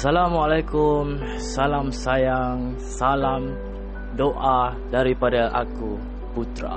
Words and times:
Assalamualaikum, 0.00 1.20
salam 1.36 1.92
sayang, 1.92 2.72
salam 2.80 3.52
doa 4.16 4.72
daripada 4.88 5.52
aku, 5.52 6.00
Putra. 6.32 6.72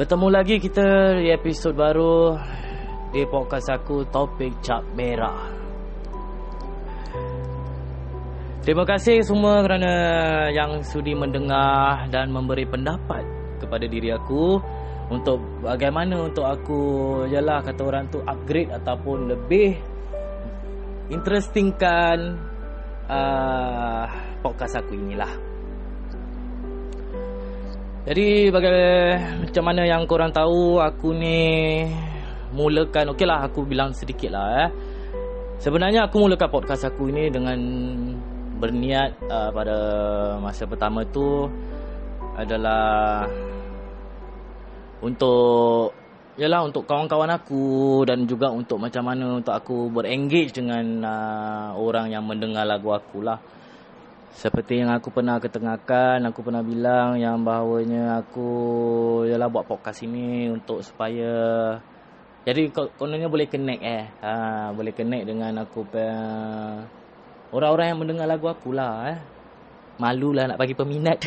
Bertemu 0.00 0.28
lagi 0.32 0.56
kita 0.56 1.20
di 1.20 1.28
episod 1.28 1.76
baru 1.76 2.40
di 3.12 3.28
podcast 3.28 3.76
aku 3.76 4.08
Topik 4.08 4.64
Cap 4.64 4.80
Merah. 4.96 5.52
Terima 8.64 8.88
kasih 8.88 9.20
semua 9.20 9.60
kerana 9.60 9.92
yang 10.48 10.80
sudi 10.80 11.12
mendengar 11.12 12.08
dan 12.08 12.32
memberi 12.32 12.64
pendapat 12.64 13.20
kepada 13.60 13.84
diri 13.84 14.16
aku 14.16 14.56
untuk 15.12 15.44
bagaimana 15.60 16.24
untuk 16.24 16.48
aku 16.48 16.80
ialah 17.28 17.60
kata 17.60 17.84
orang 17.84 18.08
tu 18.08 18.24
upgrade 18.24 18.72
ataupun 18.72 19.28
lebih 19.28 19.91
interestingkan 21.12 22.40
uh, 23.06 24.04
podcast 24.40 24.80
aku 24.80 24.96
inilah. 24.96 25.32
Jadi 28.02 28.50
bagai 28.50 28.82
macam 29.46 29.62
mana 29.62 29.86
yang 29.86 30.02
korang 30.10 30.34
tahu 30.34 30.82
aku 30.82 31.14
ni 31.14 31.38
mulakan 32.50 33.14
okeylah 33.14 33.46
aku 33.46 33.62
bilang 33.62 33.94
sedikit 33.94 34.34
lah 34.34 34.66
eh. 34.66 34.70
Sebenarnya 35.62 36.10
aku 36.10 36.18
mulakan 36.26 36.50
podcast 36.50 36.90
aku 36.90 37.14
ini 37.14 37.30
dengan 37.30 37.60
berniat 38.58 39.22
uh, 39.30 39.50
pada 39.54 39.78
masa 40.42 40.66
pertama 40.66 41.06
tu 41.06 41.46
adalah 42.34 43.22
untuk 45.02 45.94
Yalah 46.40 46.64
untuk 46.64 46.88
kawan-kawan 46.88 47.28
aku 47.28 48.00
dan 48.08 48.24
juga 48.24 48.48
untuk 48.48 48.80
macam 48.80 49.04
mana 49.04 49.36
untuk 49.36 49.52
aku 49.52 49.92
berengage 49.92 50.56
dengan 50.56 51.04
uh, 51.04 51.76
orang 51.76 52.08
yang 52.08 52.24
mendengar 52.24 52.64
lagu 52.64 52.88
aku 52.88 53.20
lah. 53.20 53.36
Seperti 54.32 54.80
yang 54.80 54.88
aku 54.88 55.12
pernah 55.12 55.36
ketengahkan, 55.36 56.24
aku 56.24 56.40
pernah 56.40 56.64
bilang 56.64 57.20
yang 57.20 57.44
bahawanya 57.44 58.24
aku 58.24 58.48
yalah 59.28 59.52
buat 59.52 59.68
podcast 59.68 60.08
ini 60.08 60.48
untuk 60.48 60.80
supaya 60.80 61.76
jadi 62.48 62.72
kononnya 62.72 63.28
boleh 63.28 63.52
connect 63.52 63.82
eh. 63.84 64.08
Ha, 64.24 64.72
boleh 64.72 64.96
connect 64.96 65.28
dengan 65.28 65.60
aku 65.60 65.84
orang-orang 67.52 67.86
yang 67.92 68.00
mendengar 68.00 68.24
lagu 68.24 68.48
aku 68.48 68.72
lah 68.72 69.12
eh. 69.12 69.18
Malulah 70.02 70.50
nak 70.50 70.58
bagi 70.58 70.74
peminat. 70.74 71.22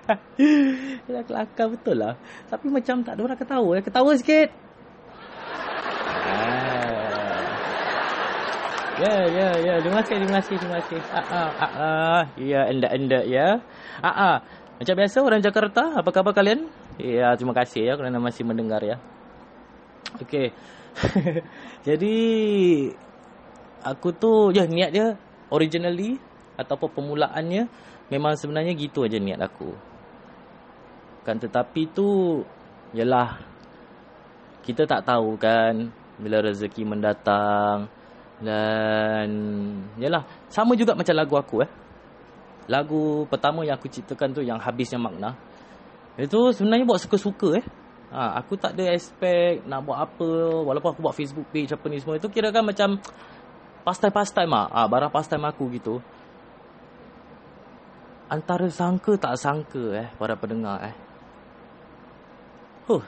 Dah 1.04 1.22
kelakar 1.28 1.68
betul 1.68 2.00
lah. 2.00 2.16
Tapi 2.48 2.72
macam 2.72 3.04
tak 3.04 3.20
ada 3.20 3.28
orang 3.28 3.36
ketawa. 3.36 3.70
Ya. 3.76 3.82
Ketawa 3.84 4.12
sikit. 4.16 4.48
Ah. 6.08 6.80
Ya, 9.00 9.16
ya, 9.28 9.48
ya. 9.60 9.74
Terima 9.84 10.00
kasih, 10.00 10.16
terima 10.16 10.40
kasih, 10.40 10.56
terima 10.56 10.76
kasih. 10.80 11.00
Ah, 11.12 11.20
ah, 11.28 11.50
ah, 11.60 11.72
ah. 11.76 12.22
Ya, 12.40 12.72
endak-endak 12.72 13.24
ya. 13.28 13.60
Ah, 14.00 14.08
ah. 14.08 14.36
Macam 14.80 14.96
biasa 14.96 15.20
orang 15.20 15.44
Jakarta, 15.44 16.00
apa 16.00 16.08
khabar 16.08 16.32
kalian? 16.32 16.72
Ya, 16.96 17.36
terima 17.36 17.52
kasih 17.52 17.84
ya 17.84 18.00
kerana 18.00 18.16
masih 18.16 18.48
mendengar 18.48 18.80
ya. 18.80 18.96
Okey. 20.24 20.56
Jadi 21.88 22.16
aku 23.84 24.08
tu 24.16 24.52
ya 24.56 24.64
niat 24.64 24.90
dia 24.92 25.16
originally 25.52 26.20
ataupun 26.60 26.92
permulaannya 26.92 27.68
memang 28.10 28.34
sebenarnya 28.34 28.74
gitu 28.74 29.06
aja 29.06 29.16
niat 29.16 29.40
aku. 29.40 29.70
Kan 31.22 31.38
tetapi 31.38 31.88
tu 31.94 32.42
yalah 32.90 33.38
kita 34.66 34.84
tak 34.84 35.06
tahu 35.06 35.38
kan 35.38 35.88
bila 36.20 36.44
rezeki 36.44 36.84
mendatang 36.84 37.88
dan 38.42 39.28
yalah 39.96 40.26
sama 40.50 40.74
juga 40.76 40.92
macam 40.98 41.14
lagu 41.16 41.34
aku 41.38 41.56
eh. 41.64 41.70
Lagu 42.70 43.26
pertama 43.26 43.66
yang 43.66 43.78
aku 43.78 43.88
ciptakan 43.88 44.30
tu 44.36 44.42
yang 44.44 44.58
habisnya 44.60 45.00
makna. 45.00 45.34
Itu 46.18 46.52
sebenarnya 46.52 46.86
buat 46.86 47.00
suka-suka 47.00 47.62
eh. 47.62 47.66
Ha, 48.10 48.42
aku 48.42 48.58
tak 48.58 48.74
ada 48.74 48.90
expect 48.90 49.70
nak 49.70 49.86
buat 49.86 50.02
apa 50.02 50.26
walaupun 50.66 50.90
aku 50.90 50.98
buat 50.98 51.14
Facebook 51.14 51.46
page 51.54 51.70
apa 51.70 51.86
ni 51.86 52.02
semua 52.02 52.18
itu 52.18 52.26
kira 52.26 52.50
kan 52.50 52.66
macam 52.66 52.98
pastime-pastime 53.86 54.50
ah 54.50 54.66
ha, 54.66 54.90
barang 54.90 55.14
pastime 55.14 55.46
aku 55.46 55.70
gitu 55.78 56.02
antara 58.30 58.70
sangka 58.70 59.18
tak 59.18 59.34
sangka 59.34 59.82
eh 59.98 60.08
para 60.14 60.38
pendengar 60.38 60.78
eh. 60.86 60.94
Huh, 62.86 63.02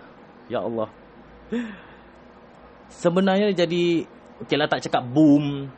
ya 0.51 0.67
Allah. 0.67 0.91
Sebenarnya 2.91 3.55
jadi 3.55 4.05
okeylah 4.43 4.69
tak 4.69 4.83
cakap 4.85 5.07
boom, 5.07 5.71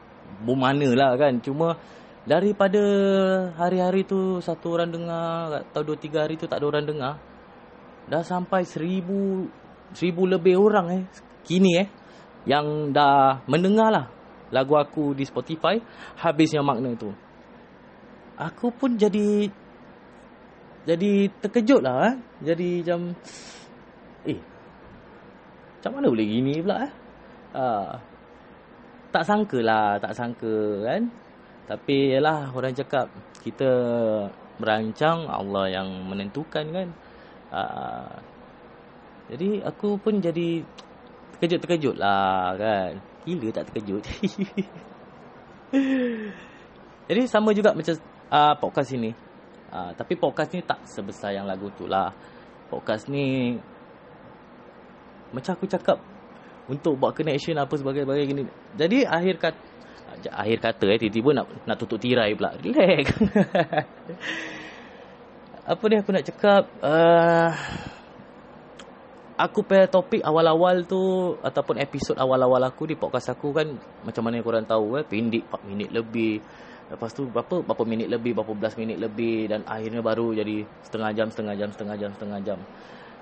boom 0.43 0.59
manalah 0.59 1.15
kan. 1.21 1.37
Cuma 1.45 1.77
daripada 2.25 2.81
hari-hari 3.61 4.09
tu 4.09 4.41
satu 4.41 4.81
orang 4.81 4.91
dengar 4.91 5.61
atau 5.61 5.85
dua 5.85 5.97
tiga 6.01 6.25
hari 6.25 6.41
tu 6.41 6.49
tak 6.49 6.65
ada 6.65 6.67
orang 6.73 6.89
dengar. 6.89 7.15
Dah 8.09 8.25
sampai 8.25 8.65
seribu 8.65 9.49
seribu 9.93 10.27
lebih 10.27 10.59
orang 10.59 10.87
eh 10.91 11.03
kini 11.45 11.85
eh 11.85 11.89
yang 12.45 12.93
dah 12.93 13.45
mendengar 13.49 13.89
lah 13.89 14.07
lagu 14.53 14.77
aku 14.77 15.17
di 15.17 15.25
Spotify 15.25 15.81
habisnya 16.21 16.61
makna 16.61 16.93
tu 16.99 17.09
aku 18.39 18.71
pun 18.75 18.99
jadi 18.99 19.49
jadi 20.85 21.33
terkejut 21.41 21.81
lah 21.81 22.13
eh. 22.13 22.15
Jadi 22.45 22.85
macam 22.85 23.01
Eh 24.29 24.39
Macam 25.81 25.91
mana 25.97 26.07
boleh 26.13 26.27
gini 26.29 26.61
pula 26.61 26.77
eh? 26.85 26.93
Uh, 27.57 27.93
Tak 29.09 29.25
sangka 29.25 29.59
lah 29.65 29.97
Tak 29.97 30.13
sangka 30.13 30.85
kan? 30.85 31.09
Tapi 31.65 32.13
yalah 32.13 32.53
orang 32.53 32.77
cakap 32.77 33.09
Kita 33.41 33.71
merancang 34.61 35.25
Allah 35.25 35.73
yang 35.73 35.89
menentukan 36.05 36.69
kan? 36.69 36.89
Uh, 37.49 38.13
Jadi 39.33 39.65
aku 39.65 39.97
pun 39.97 40.21
jadi 40.21 40.61
Terkejut-terkejut 41.37 41.97
lah 41.97 42.53
kan? 42.61 43.01
Gila 43.25 43.49
tak 43.57 43.73
terkejut? 43.73 44.05
Jadi 47.09 47.23
sama 47.25 47.57
juga 47.57 47.73
macam 47.73 47.97
uh, 48.35 48.55
podcast 48.59 48.91
ini. 48.99 49.15
Uh, 49.71 49.91
tapi 49.95 50.19
podcast 50.19 50.51
ni 50.55 50.63
tak 50.67 50.83
sebesar 50.91 51.39
yang 51.39 51.47
lagu 51.47 51.71
tu 51.79 51.87
lah. 51.87 52.11
Podcast 52.67 53.07
ni 53.07 53.55
macam 55.31 55.55
aku 55.55 55.67
cakap 55.67 55.99
untuk 56.67 56.99
buat 56.99 57.15
connection 57.15 57.59
apa 57.59 57.75
sebagai-bagai 57.79 58.25
gini. 58.27 58.43
Jadi 58.75 59.07
akhir 59.07 59.35
kata 59.39 59.63
akhir 60.31 60.59
kata 60.63 60.85
eh 60.95 60.99
tiba-tiba 60.99 61.31
nak 61.43 61.47
nak 61.67 61.77
tutup 61.79 61.99
tirai 61.99 62.35
pula. 62.35 62.55
Relax. 62.59 63.07
apa 65.65 65.85
ni 65.89 65.97
aku 65.97 66.11
nak 66.13 66.25
cakap 66.29 66.63
uh, 66.85 67.51
aku 69.41 69.65
punya 69.65 69.89
topik 69.89 70.21
awal-awal 70.21 70.85
tu 70.85 71.35
ataupun 71.41 71.81
episod 71.81 72.15
awal-awal 72.21 72.61
aku 72.69 72.85
di 72.85 73.01
podcast 73.01 73.33
aku 73.33 73.49
kan 73.57 73.73
macam 74.05 74.23
mana 74.29 74.45
korang 74.45 74.69
tahu 74.69 75.01
eh 75.01 75.05
pendek 75.09 75.49
4 75.49 75.65
minit 75.73 75.89
lebih 75.89 76.45
Lepas 76.93 77.17
tu 77.17 77.25
berapa 77.25 77.65
berapa 77.65 77.85
minit 77.89 78.13
lebih, 78.13 78.37
berapa 78.37 78.53
belas 78.53 78.77
minit 78.77 79.01
lebih 79.01 79.49
dan 79.49 79.65
akhirnya 79.65 80.05
baru 80.05 80.37
jadi 80.37 80.69
setengah 80.85 81.11
jam, 81.17 81.29
setengah 81.33 81.55
jam, 81.57 81.69
setengah 81.73 81.97
jam, 81.97 82.11
setengah 82.13 82.41
jam. 82.45 82.59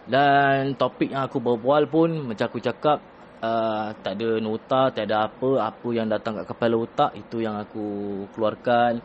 Dan 0.02 0.74
topik 0.74 1.14
yang 1.14 1.30
aku 1.30 1.38
berbual 1.38 1.86
pun 1.86 2.10
macam 2.26 2.50
aku 2.50 2.58
cakap 2.58 2.98
uh, 3.38 3.94
tak 4.02 4.18
ada 4.18 4.42
nota, 4.42 4.90
tak 4.90 5.06
ada 5.06 5.30
apa, 5.30 5.50
apa 5.70 5.88
yang 5.94 6.10
datang 6.10 6.42
kat 6.42 6.46
kepala 6.50 6.74
otak 6.82 7.10
itu 7.14 7.42
yang 7.42 7.54
aku 7.58 7.86
keluarkan. 8.34 8.98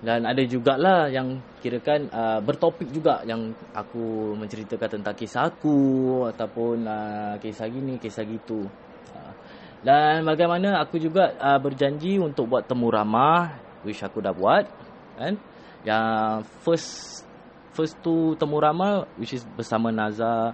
Dan 0.00 0.24
ada 0.24 0.40
jugalah 0.48 1.12
yang 1.12 1.42
kirakan 1.60 2.08
uh, 2.08 2.40
bertopik 2.40 2.88
juga 2.88 3.20
yang 3.28 3.52
aku 3.76 4.32
menceritakan 4.32 4.96
tentang 4.96 5.12
kisah 5.12 5.52
aku 5.52 5.76
ataupun 6.32 6.88
uh, 6.88 7.34
kisah 7.36 7.68
gini, 7.68 8.00
kisah 8.00 8.24
gitu. 8.24 8.64
Dan 9.80 10.28
bagaimana 10.28 10.76
aku 10.84 11.00
juga 11.00 11.32
uh, 11.40 11.56
berjanji 11.56 12.20
untuk 12.20 12.52
buat 12.52 12.68
temu 12.68 12.92
ramah 12.92 13.56
which 13.80 14.04
aku 14.04 14.20
dah 14.20 14.36
buat 14.36 14.68
kan. 15.16 15.34
Yang 15.84 16.44
first 16.60 16.90
first 17.72 17.96
tu 18.04 18.36
temu 18.36 18.60
ramah 18.60 19.08
which 19.16 19.32
is 19.32 19.44
bersama 19.56 19.88
Naza 19.88 20.52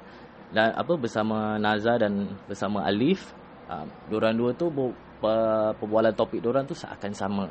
dan 0.55 0.78
apa 0.78 0.94
bersama 0.94 1.58
Naza 1.58 1.99
dan 1.99 2.38
bersama 2.46 2.87
Alif. 2.87 3.34
Uh, 3.67 3.82
diorang 4.06 4.38
dua 4.38 4.55
tu 4.55 4.70
perbualan 5.19 6.14
topik 6.14 6.38
diorang 6.38 6.62
tu 6.62 6.79
seakan 6.79 7.11
sama. 7.11 7.46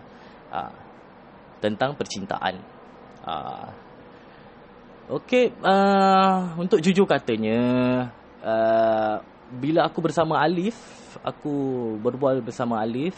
Uh, 0.47 0.71
tentang 1.59 1.97
percintaan. 1.97 2.55
Uh, 3.25 3.67
Okey, 5.05 5.53
uh, 5.61 6.57
untuk 6.57 6.81
jujur 6.81 7.05
katanya, 7.05 7.61
uh, 8.41 9.21
bila 9.53 9.85
aku 9.85 10.01
bersama 10.01 10.41
Alif, 10.41 10.73
aku 11.21 11.55
berbual 12.01 12.41
bersama 12.43 12.81
Alif. 12.81 13.15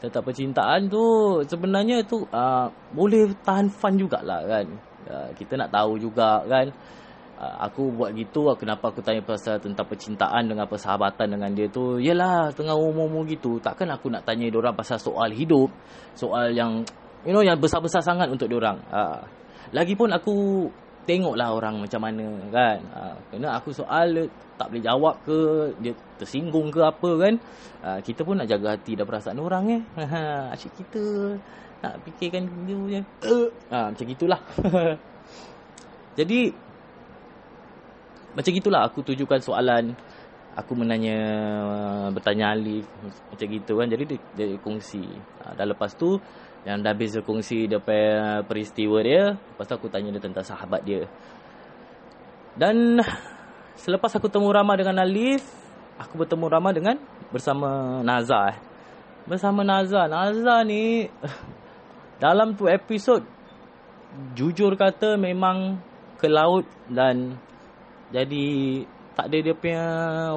Tentang 0.00 0.24
percintaan 0.24 0.88
tu 0.88 1.04
sebenarnya 1.44 2.00
tu 2.08 2.24
uh, 2.24 2.72
boleh 2.96 3.36
tahan 3.44 3.68
fun 3.68 4.00
jugalah 4.00 4.40
kan. 4.48 4.66
Uh, 5.04 5.28
kita 5.36 5.60
nak 5.60 5.68
tahu 5.72 6.00
juga 6.00 6.40
kan. 6.48 6.72
Uh, 7.36 7.56
aku 7.68 7.92
buat 7.92 8.12
gitu 8.16 8.48
kenapa 8.56 8.92
aku 8.92 9.04
tanya 9.04 9.20
pasal 9.20 9.60
tentang 9.60 9.84
percintaan 9.84 10.48
dengan 10.48 10.64
persahabatan 10.64 11.36
dengan 11.36 11.52
dia 11.52 11.68
tu. 11.68 12.00
Yalah 12.00 12.48
tengah 12.56 12.72
umur-umur 12.72 13.28
gitu. 13.28 13.60
Takkan 13.60 13.92
aku 13.92 14.08
nak 14.08 14.24
tanya 14.24 14.48
orang 14.56 14.72
pasal 14.72 14.96
soal 14.96 15.36
hidup. 15.36 15.68
Soal 16.16 16.56
yang 16.56 16.80
you 17.28 17.36
know 17.36 17.44
yang 17.44 17.60
besar-besar 17.60 18.00
sangat 18.00 18.32
untuk 18.32 18.48
orang. 18.56 18.80
Uh, 18.88 19.20
lagipun 19.76 20.08
aku 20.16 20.64
tengoklah 21.10 21.50
orang 21.50 21.82
macam 21.82 22.00
mana 22.06 22.38
kan? 22.54 22.78
Uh, 22.94 23.16
kena 23.34 23.58
aku 23.58 23.74
soal 23.74 24.30
tak 24.54 24.70
boleh 24.70 24.82
jawab 24.86 25.18
ke 25.26 25.38
dia 25.82 25.90
tersinggung 26.22 26.70
ke 26.70 26.78
apa 26.78 27.10
kan? 27.18 27.34
Uh, 27.82 27.98
kita 27.98 28.22
pun 28.22 28.38
nak 28.38 28.46
jaga 28.46 28.78
hati 28.78 28.94
dan 28.94 29.10
perasaan 29.10 29.42
orang 29.42 29.64
eh. 29.74 29.82
Asyik 30.54 30.78
kita 30.78 31.02
nak 31.82 31.98
fikirkan 32.06 32.46
dia 32.62 32.76
punya. 32.78 33.00
Uh, 33.26 33.50
macam 33.90 34.06
gitulah. 34.06 34.40
Jadi 36.18 36.54
macam 38.30 38.50
gitulah 38.54 38.86
aku 38.86 39.02
tujukan 39.02 39.42
soalan. 39.42 39.98
Aku 40.54 40.74
menanya 40.78 41.18
bertanya 42.10 42.54
Alif 42.54 42.86
macam 43.30 43.46
gitu 43.50 43.72
kan? 43.82 43.86
Jadi 43.90 44.14
dia, 44.14 44.18
dia 44.38 44.58
kongsi. 44.62 45.02
Uh, 45.42 45.52
dan 45.58 45.74
lepas 45.74 45.90
tu 45.98 46.22
yang 46.68 46.84
dah 46.84 46.92
habis 46.92 47.16
kongsi 47.24 47.70
dia 47.70 47.80
peristiwa 48.44 49.00
dia 49.00 49.34
lepas 49.36 49.64
tu 49.64 49.74
aku 49.76 49.88
tanya 49.88 50.12
dia 50.12 50.22
tentang 50.22 50.44
sahabat 50.44 50.84
dia 50.84 51.08
dan 52.56 53.00
selepas 53.80 54.12
aku 54.16 54.28
temu 54.28 54.52
ramah 54.52 54.76
dengan 54.76 55.00
Alif 55.00 55.40
aku 55.96 56.20
bertemu 56.20 56.46
ramah 56.52 56.72
dengan 56.76 56.96
bersama 57.32 58.00
Naza 58.04 58.52
eh. 58.52 58.58
bersama 59.24 59.64
Naza 59.64 60.04
Naza 60.04 60.60
ni 60.68 61.08
dalam 62.22 62.52
tu 62.52 62.68
episod 62.68 63.24
jujur 64.36 64.76
kata 64.76 65.16
memang 65.16 65.80
ke 66.20 66.28
laut 66.28 66.68
dan 66.90 67.40
jadi 68.10 68.46
tak 69.14 69.30
ada 69.30 69.38
dia 69.38 69.54
punya 69.54 69.84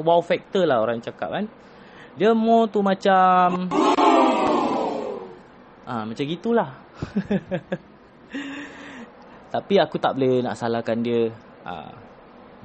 wow 0.02 0.22
factor 0.22 0.64
lah 0.68 0.82
orang 0.82 1.02
cakap 1.02 1.30
kan. 1.34 1.46
Dia 2.14 2.38
more 2.38 2.70
tu 2.70 2.86
macam 2.86 3.68
ah 5.88 6.04
macam 6.08 6.26
gitulah. 6.26 6.70
Tapi 9.54 9.78
aku 9.78 10.02
tak 10.02 10.18
boleh 10.18 10.42
nak 10.42 10.58
salahkan 10.58 10.98
dia. 11.04 11.30
Ah, 11.64 11.94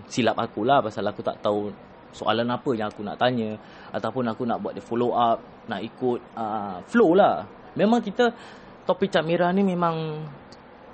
silap 0.09 0.41
aku 0.41 0.65
lah 0.65 0.81
pasal 0.81 1.05
aku 1.05 1.21
tak 1.21 1.37
tahu 1.45 1.69
soalan 2.17 2.49
apa 2.49 2.71
yang 2.73 2.89
aku 2.89 3.05
nak 3.05 3.21
tanya. 3.21 3.61
Ataupun 3.93 4.25
aku 4.33 4.49
nak 4.49 4.65
buat 4.65 4.73
dia 4.73 4.85
follow 4.85 5.13
up, 5.13 5.39
nak 5.69 5.85
ikut. 5.85 6.21
Ah, 6.33 6.81
flow 6.89 7.13
lah. 7.13 7.45
Memang 7.77 8.01
kita 8.01 8.33
topik 8.89 9.13
Camira 9.13 9.53
ni 9.53 9.61
memang 9.61 10.25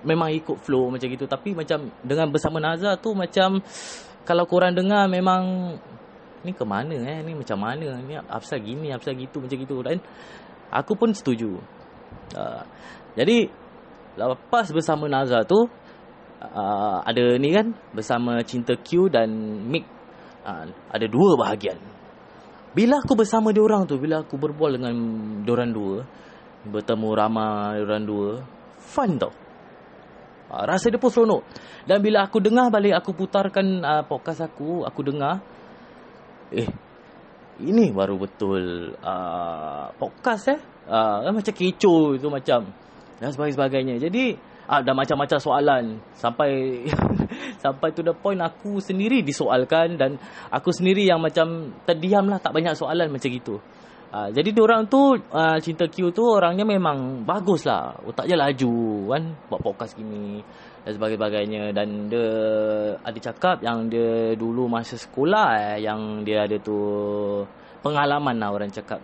memang 0.02 0.28
ikut 0.34 0.58
flow 0.60 0.90
macam 0.90 1.06
gitu. 1.06 1.30
Tapi 1.30 1.54
macam 1.54 1.86
dengan 2.02 2.26
bersama 2.28 2.58
Nazar 2.58 2.98
tu 2.98 3.14
macam 3.14 3.62
kalau 4.26 4.44
korang 4.50 4.74
dengar 4.74 5.06
memang 5.06 5.74
ni 6.44 6.52
ke 6.52 6.64
mana 6.66 6.96
eh? 6.96 7.18
Ni 7.22 7.32
macam 7.38 7.56
mana? 7.56 8.02
Ni 8.02 8.18
apsal 8.18 8.60
gini 8.60 8.90
apsal 8.90 9.14
gitu 9.14 9.40
macam 9.40 9.56
gitu. 9.56 9.76
Dan 9.80 10.02
aku 10.74 10.98
pun 10.98 11.14
setuju 11.14 11.54
uh, 12.32 12.62
jadi 13.14 13.52
lepas 14.16 14.66
bersama 14.72 15.10
Nazar 15.10 15.44
tu 15.44 15.58
uh, 15.58 16.98
ada 17.04 17.36
ni 17.36 17.52
kan 17.52 17.76
bersama 17.92 18.40
Cinta 18.46 18.74
Q 18.80 19.12
dan 19.12 19.28
Mick 19.68 19.84
uh, 20.46 20.64
ada 20.88 21.06
dua 21.06 21.36
bahagian 21.36 21.76
bila 22.74 22.98
aku 23.04 23.14
bersama 23.14 23.54
dia 23.54 23.62
orang 23.62 23.86
tu 23.86 24.00
bila 24.00 24.24
aku 24.24 24.34
berbual 24.40 24.80
dengan 24.80 24.94
dia 25.44 25.52
orang 25.52 25.70
dua 25.70 25.96
bertemu 26.64 27.08
ramai 27.14 27.78
dia 27.78 27.86
orang 27.86 28.04
dua 28.06 28.28
fun 28.80 29.18
tau 29.20 29.44
Uh, 30.54 30.64
rasa 30.68 30.92
dia 30.92 31.00
pun 31.00 31.10
seronok. 31.10 31.42
Dan 31.82 31.98
bila 32.04 32.28
aku 32.28 32.38
dengar 32.38 32.68
balik, 32.68 32.94
aku 32.94 33.16
putarkan 33.16 33.82
uh, 33.82 34.04
podcast 34.04 34.44
aku, 34.44 34.84
aku 34.84 35.00
dengar. 35.02 35.40
Eh, 36.54 36.68
ini 37.64 37.90
baru 37.90 38.20
betul 38.20 38.92
uh, 39.02 39.88
podcast 39.96 40.54
eh. 40.54 40.60
Uh, 40.84 41.32
macam 41.32 41.54
kecoh 41.54 42.16
itu 42.16 42.28
macam. 42.28 42.68
Dan 43.22 43.30
sebagainya. 43.32 43.96
Jadi, 43.96 44.36
ada 44.64 44.90
uh, 44.92 44.96
macam-macam 44.96 45.38
soalan. 45.40 45.84
Sampai 46.16 46.84
sampai 47.64 47.88
to 47.92 48.04
the 48.04 48.12
point 48.12 48.40
aku 48.40 48.80
sendiri 48.80 49.24
disoalkan. 49.24 49.96
Dan 49.96 50.20
aku 50.52 50.72
sendiri 50.72 51.04
yang 51.08 51.20
macam 51.20 51.72
terdiam 51.88 52.28
lah. 52.28 52.40
Tak 52.40 52.52
banyak 52.52 52.76
soalan 52.76 53.08
macam 53.12 53.28
gitu. 53.30 53.56
Uh, 54.14 54.30
jadi 54.30 54.54
orang 54.62 54.86
tu 54.86 55.18
uh, 55.18 55.58
Cinta 55.58 55.90
Q 55.90 56.14
tu 56.14 56.22
orangnya 56.22 56.62
memang 56.62 57.26
bagus 57.26 57.66
lah 57.66 57.98
Otaknya 58.06 58.46
laju 58.46 59.10
kan 59.10 59.22
Buat 59.50 59.60
podcast 59.66 59.98
gini 59.98 60.38
Dan 60.86 60.94
sebagainya 60.94 61.74
Dan 61.74 62.06
dia 62.06 62.30
ada 63.02 63.18
cakap 63.18 63.58
yang 63.66 63.90
dia 63.90 64.38
dulu 64.38 64.70
masa 64.70 64.94
sekolah 64.94 65.74
eh, 65.74 65.76
Yang 65.82 66.00
dia 66.30 66.46
ada 66.46 66.56
tu 66.62 66.78
Pengalaman 67.82 68.38
lah 68.38 68.54
orang 68.54 68.70
cakap 68.70 69.02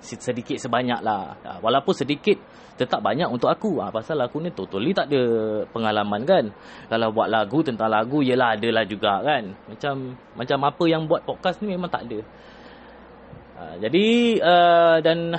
Sedikit 0.00 0.56
sebanyak 0.56 1.00
lah. 1.04 1.36
Uh, 1.44 1.58
Walaupun 1.60 1.92
sedikit 1.92 2.40
Tetap 2.80 3.04
banyak 3.04 3.28
untuk 3.28 3.52
aku. 3.52 3.84
Uh, 3.84 3.92
Pasal 3.92 4.20
aku 4.24 4.40
ni 4.40 4.48
totally 4.50 4.96
tak 4.96 5.12
ada 5.12 5.22
pengalaman 5.68 6.24
kan? 6.24 6.44
Kalau 6.88 7.12
buat 7.12 7.28
lagu 7.28 7.60
tentang 7.60 7.92
lagu 7.92 8.24
Yelah 8.24 8.56
adalah 8.56 8.88
juga 8.88 9.20
kan? 9.20 9.52
Macam 9.68 10.16
Macam 10.34 10.58
apa 10.64 10.84
yang 10.88 11.04
buat 11.04 11.22
podcast 11.28 11.60
ni 11.60 11.76
memang 11.76 11.92
tak 11.92 12.08
ada. 12.08 12.18
Uh, 13.60 13.74
jadi 13.76 14.06
uh, 14.40 14.96
dan 15.04 15.36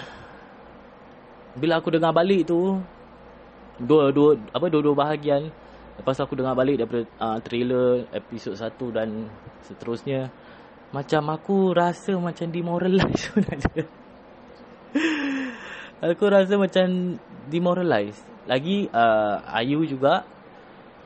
bila 1.57 1.81
aku 1.81 1.91
dengar 1.91 2.13
balik 2.15 2.47
tu 2.47 2.79
dua 3.81 4.13
dua 4.13 4.37
apa 4.53 4.71
dua-dua 4.71 4.95
bahagian 4.95 5.51
lepas 5.99 6.17
aku 6.21 6.37
dengar 6.37 6.55
balik 6.55 6.79
daripada 6.79 7.03
uh, 7.19 7.37
trailer 7.43 8.07
episod 8.15 8.55
1 8.55 8.73
dan 8.95 9.29
seterusnya 9.67 10.31
macam 10.91 11.23
aku 11.31 11.71
rasa 11.71 12.17
macam 12.19 12.51
demoralize 12.51 13.29
sebenarnya. 13.31 14.00
Aku 16.01 16.23
rasa 16.27 16.57
macam 16.57 17.17
demoralize. 17.47 18.17
Lagi 18.49 18.89
uh, 18.89 19.37
Ayu 19.53 19.85
juga 19.85 20.25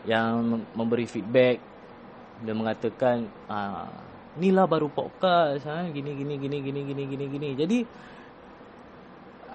yang 0.07 0.63
memberi 0.77 1.09
feedback 1.09 1.59
dia 2.43 2.53
mengatakan 2.53 3.25
uh, 3.47 3.89
ni 4.37 4.51
lah 4.51 4.67
baru 4.67 4.91
podcast 4.91 5.63
ha? 5.65 5.87
gini 5.87 6.11
gini 6.13 6.35
gini 6.35 6.57
gini 6.59 6.81
gini 6.83 7.03
gini 7.07 7.25
gini 7.31 7.49
jadi 7.55 7.77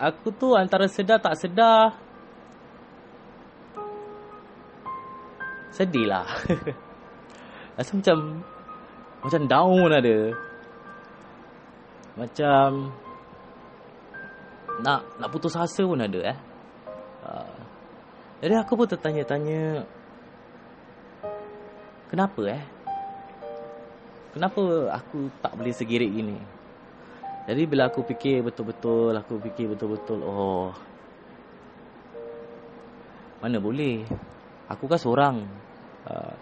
aku 0.01 0.33
tu 0.33 0.57
antara 0.57 0.89
sedar 0.89 1.21
tak 1.21 1.37
sedar 1.37 1.93
sedih 5.71 6.09
lah 6.09 6.25
rasa 7.77 7.93
macam 7.95 8.19
macam 9.21 9.43
down 9.45 9.91
ada 9.93 10.19
macam 12.17 12.91
nak 14.81 15.01
nak 15.21 15.29
putus 15.33 15.57
asa 15.57 15.83
pun 15.85 16.01
ada 16.01 16.21
eh. 16.35 16.39
Uh, 17.21 17.57
jadi 18.41 18.65
aku 18.65 18.73
pun 18.77 18.89
tertanya-tanya 18.89 19.85
kenapa 22.09 22.43
eh? 22.49 22.63
Kenapa 24.31 24.63
aku 24.95 25.27
tak 25.43 25.53
boleh 25.59 25.75
segirik 25.75 26.11
gini? 26.11 26.39
Jadi 27.51 27.63
bila 27.67 27.91
aku 27.91 28.07
fikir 28.07 28.47
betul-betul 28.47 29.13
aku 29.17 29.43
fikir 29.43 29.75
betul-betul 29.75 30.23
oh 30.23 30.71
mana 33.41 33.57
boleh? 33.57 34.05
Aku 34.69 34.85
kan 34.85 35.01
seorang. 35.01 35.37
Uh, 36.05 36.33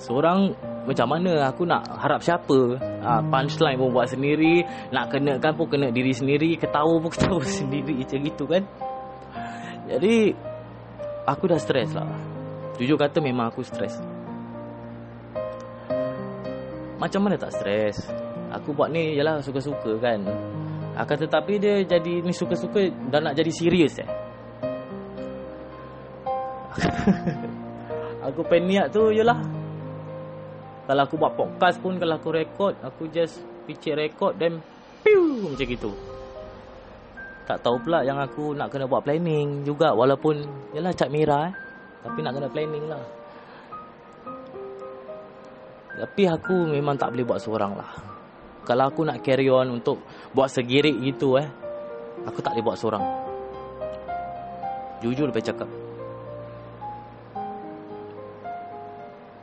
seorang 0.00 0.52
macam 0.84 1.06
mana 1.08 1.48
aku 1.48 1.64
nak 1.64 1.88
harap 1.96 2.20
siapa? 2.20 2.76
Uh, 2.80 3.22
punchline 3.32 3.80
pun 3.80 3.90
buat 3.92 4.08
sendiri 4.10 4.64
nak 4.92 5.12
kenakan 5.12 5.52
pun 5.56 5.66
kena 5.68 5.88
diri 5.94 6.12
sendiri 6.12 6.56
ketawa 6.60 7.00
pun 7.00 7.10
ketawa 7.12 7.42
sendiri 7.62 8.04
macam 8.04 8.18
gitu 8.20 8.44
kan? 8.44 8.62
Jadi 9.88 10.32
aku 11.24 11.44
dah 11.48 11.60
stres 11.60 11.92
lah. 11.92 12.08
Jujur 12.76 12.98
kata 12.98 13.22
memang 13.22 13.54
aku 13.54 13.62
stres 13.62 14.02
macam 17.04 17.28
mana 17.28 17.36
tak 17.36 17.52
stres 17.52 18.08
Aku 18.54 18.72
buat 18.72 18.88
ni 18.88 19.12
ialah 19.18 19.42
suka-suka 19.44 20.00
kan? 20.00 20.24
Akan 20.96 21.20
tetapi 21.20 21.60
dia 21.60 21.84
jadi 21.84 22.24
ni 22.24 22.32
suka-suka 22.32 22.86
Dan 23.12 23.28
nak 23.28 23.36
jadi 23.36 23.52
serius 23.52 24.00
eh? 24.00 24.08
Aku 28.32 28.40
pengen 28.48 28.88
tu 28.88 29.12
ialah 29.12 29.36
Kalau 30.84 31.02
aku 31.04 31.14
buat 31.16 31.32
podcast 31.32 31.80
pun 31.80 31.96
Kalau 31.96 32.20
aku 32.20 32.28
record 32.32 32.74
Aku 32.84 33.08
just 33.08 33.40
picit 33.64 33.96
record 33.96 34.36
Dan 34.36 34.60
piu 35.00 35.48
Macam 35.48 35.64
gitu 35.64 35.90
Tak 37.48 37.64
tahu 37.64 37.76
pula 37.80 38.04
yang 38.04 38.20
aku 38.20 38.52
nak 38.52 38.68
kena 38.68 38.84
buat 38.84 39.00
planning 39.00 39.64
juga 39.64 39.96
Walaupun 39.96 40.44
Ialah 40.76 40.92
cat 40.92 41.08
merah 41.08 41.48
eh 41.48 41.54
Tapi 42.04 42.18
nak 42.20 42.32
kena 42.36 42.48
planning 42.52 42.84
lah 42.88 43.24
tapi 45.94 46.26
aku 46.26 46.66
memang 46.66 46.98
tak 46.98 47.14
boleh 47.14 47.22
buat 47.22 47.38
seorang 47.38 47.78
lah. 47.78 47.90
Kalau 48.66 48.90
aku 48.90 49.06
nak 49.06 49.22
carry 49.22 49.46
on 49.46 49.78
untuk 49.78 50.02
buat 50.34 50.50
segirik 50.50 50.98
gitu 50.98 51.38
eh. 51.38 51.46
Aku 52.26 52.42
tak 52.42 52.58
boleh 52.58 52.64
buat 52.66 52.78
seorang. 52.80 53.04
Jujur 54.98 55.30
lebih 55.30 55.44
cakap. 55.44 55.68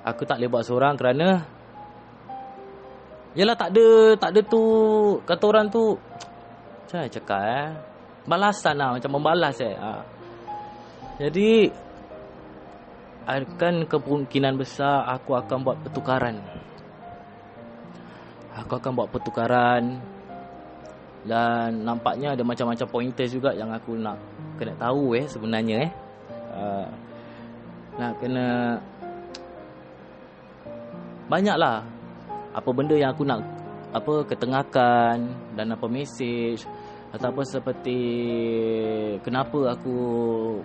Aku 0.05 0.21
tak 0.25 0.41
boleh 0.41 0.49
buat 0.49 0.63
seorang 0.65 0.95
kerana 0.97 1.27
Yalah 3.31 3.55
tak 3.55 3.71
ada 3.71 3.87
tak 4.19 4.29
ada 4.35 4.41
tu. 4.43 4.63
Kata 5.23 5.43
orang 5.47 5.71
tu 5.71 5.95
macam 5.95 6.95
mana 6.99 7.07
cakap 7.07 7.41
eh. 7.47 7.67
Balasan 8.27 8.75
lah 8.75 8.89
macam 8.91 9.11
membalas 9.15 9.57
eh. 9.63 9.75
Ha. 9.79 9.91
jadi 11.15 11.71
akan 13.21 13.87
kemungkinan 13.87 14.59
besar 14.59 15.07
aku 15.07 15.39
akan 15.39 15.63
buat 15.63 15.77
pertukaran. 15.87 16.43
Aku 18.59 18.75
akan 18.75 18.91
buat 18.99 19.07
pertukaran. 19.07 20.03
Dan 21.21 21.85
nampaknya 21.85 22.35
ada 22.35 22.43
macam-macam 22.43 22.87
pointers 22.89 23.31
juga 23.31 23.55
yang 23.55 23.71
aku 23.71 23.95
nak 23.95 24.19
kena 24.59 24.75
tahu 24.75 25.15
eh 25.15 25.23
sebenarnya 25.31 25.87
eh. 25.87 25.91
Uh, 26.51 26.87
nak 27.95 28.19
kena 28.19 28.75
banyaklah. 31.31 31.87
Apa 32.51 32.69
benda 32.75 32.99
yang 32.99 33.15
aku 33.15 33.23
nak 33.23 33.39
apa 33.95 34.27
ketengahkan 34.27 35.15
dan 35.55 35.67
apa 35.71 35.87
message 35.87 36.67
ataupun 37.11 37.43
seperti 37.43 37.99
kenapa 39.19 39.75
aku 39.75 39.95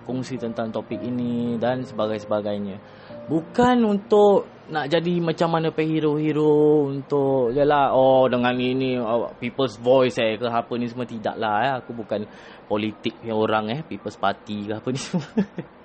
kongsi 0.07 0.39
tentang 0.39 0.71
topik 0.71 1.03
ini 1.03 1.59
dan 1.59 1.83
sebagainya 1.83 2.79
bukan 3.27 3.83
untuk 3.83 4.47
nak 4.67 4.91
jadi 4.91 5.23
macam 5.23 5.59
mana 5.59 5.71
pe 5.71 5.87
hero-hero 5.87 6.91
untuk 6.91 7.55
yalah 7.55 7.95
oh 7.95 8.27
dengan 8.27 8.55
ini 8.59 8.99
oh, 8.99 9.31
people's 9.39 9.79
voice 9.79 10.19
eh 10.19 10.35
ke 10.35 10.47
apa 10.51 10.75
ni 10.75 10.91
semua. 10.91 11.07
Tidaklah 11.07 11.55
eh. 11.63 11.73
Aku 11.79 11.95
bukan 11.95 12.27
politik 12.67 13.15
yang 13.23 13.39
orang 13.39 13.71
eh. 13.71 13.81
People's 13.87 14.19
party 14.19 14.67
ke 14.67 14.75
apa 14.75 14.89
ni 14.91 14.99
semua. 14.99 15.31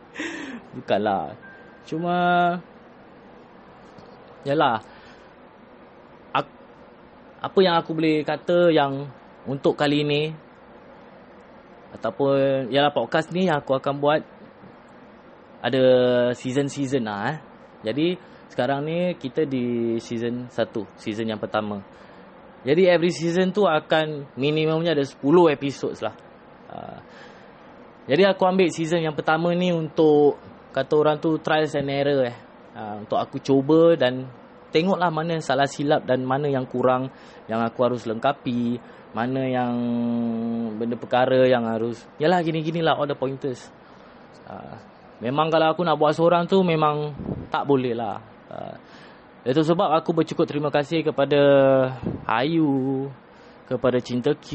Bukanlah. 0.77 1.37
Cuma 1.85 2.17
yalah 4.47 4.81
apa 7.41 7.57
yang 7.57 7.75
aku 7.81 7.97
boleh 7.97 8.21
kata 8.21 8.69
yang 8.69 9.09
untuk 9.49 9.73
kali 9.73 10.05
ini 10.05 10.29
ataupun 11.97 12.69
ialah 12.69 12.93
podcast 12.93 13.33
ni 13.33 13.49
aku 13.49 13.73
akan 13.73 13.97
buat 13.97 14.21
ada 15.61 15.83
season-season 16.37 17.09
lah 17.09 17.21
eh. 17.33 17.37
Jadi 17.81 18.07
sekarang 18.45 18.85
ni 18.85 19.17
kita 19.17 19.49
di 19.49 19.97
season 19.97 20.53
1, 20.53 20.53
season 21.01 21.33
yang 21.33 21.41
pertama. 21.41 21.81
Jadi 22.61 22.85
every 22.85 23.09
season 23.09 23.49
tu 23.49 23.65
akan 23.65 24.29
minimumnya 24.37 24.93
ada 24.93 25.01
10 25.01 25.17
episodes 25.49 26.05
lah. 26.05 26.13
Uh, 26.69 26.99
jadi 28.05 28.37
aku 28.37 28.45
ambil 28.45 28.69
season 28.69 29.01
yang 29.01 29.17
pertama 29.17 29.49
ni 29.57 29.73
untuk 29.73 30.37
kata 30.69 30.93
orang 30.93 31.17
tu 31.17 31.41
trials 31.41 31.73
and 31.73 31.89
error 31.89 32.21
eh. 32.29 32.37
Uh, 32.81 33.05
untuk 33.05 33.21
aku 33.21 33.37
cuba 33.37 33.93
dan 33.93 34.25
tengoklah 34.73 35.13
mana 35.13 35.37
salah 35.37 35.69
silap 35.69 36.01
dan 36.09 36.25
mana 36.25 36.49
yang 36.49 36.65
kurang 36.65 37.13
yang 37.45 37.61
aku 37.61 37.85
harus 37.85 38.09
lengkapi 38.09 38.81
mana 39.13 39.45
yang 39.45 39.73
benda 40.81 40.97
perkara 40.97 41.45
yang 41.45 41.61
harus 41.69 42.01
yalah 42.17 42.41
gini-ginilah 42.41 42.97
all 42.97 43.05
the 43.05 43.13
pointers. 43.13 43.69
Uh, 44.49 44.81
memang 45.21 45.53
kalau 45.53 45.69
aku 45.69 45.85
nak 45.85 46.01
buat 46.01 46.17
seorang 46.17 46.49
tu 46.49 46.65
memang 46.65 47.13
tak 47.53 47.69
boleh 47.69 47.93
lah 47.93 48.17
uh, 48.49 48.73
itu 49.45 49.61
sebab 49.61 49.93
aku 50.01 50.17
bercukup 50.17 50.49
terima 50.49 50.73
kasih 50.73 51.05
kepada 51.05 51.37
Ayu 52.25 53.13
kepada 53.69 54.01
Cinta 54.01 54.33
Q 54.33 54.49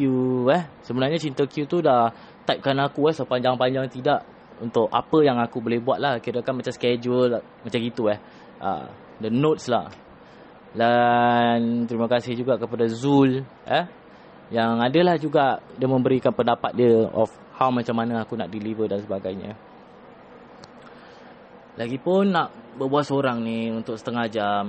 eh. 0.51 0.67
Sebenarnya 0.83 1.23
Cinta 1.23 1.47
Q 1.47 1.63
tu 1.71 1.79
dah 1.79 2.11
typekan 2.43 2.83
aku 2.83 3.07
eh 3.07 3.15
sepanjang-panjang 3.15 3.87
tidak 3.87 4.27
untuk 4.63 4.89
apa 4.89 5.19
yang 5.21 5.37
aku 5.41 5.61
boleh 5.61 5.81
buat 5.81 6.01
lah 6.01 6.19
kira 6.21 6.41
kan 6.41 6.57
macam 6.57 6.73
schedule 6.73 7.41
macam 7.65 7.79
gitu 7.81 8.09
eh 8.09 8.19
uh, 8.61 8.89
the 9.21 9.29
notes 9.29 9.69
lah 9.69 9.89
dan 10.77 11.85
terima 11.89 12.09
kasih 12.09 12.37
juga 12.37 12.57
kepada 12.61 12.89
Zul 12.89 13.45
eh 13.69 13.85
yang 14.47 14.79
adalah 14.79 15.19
juga 15.19 15.59
dia 15.75 15.91
memberikan 15.91 16.31
pendapat 16.31 16.71
dia 16.79 17.03
of 17.11 17.27
how 17.59 17.73
macam 17.73 17.99
mana 17.99 18.23
aku 18.23 18.39
nak 18.39 18.53
deliver 18.53 18.87
dan 18.87 19.03
sebagainya. 19.03 19.59
Lagipun 21.77 22.31
nak 22.33 22.79
berbual 22.79 23.05
seorang 23.05 23.43
ni 23.43 23.69
untuk 23.75 23.99
setengah 23.99 24.27
jam 24.31 24.65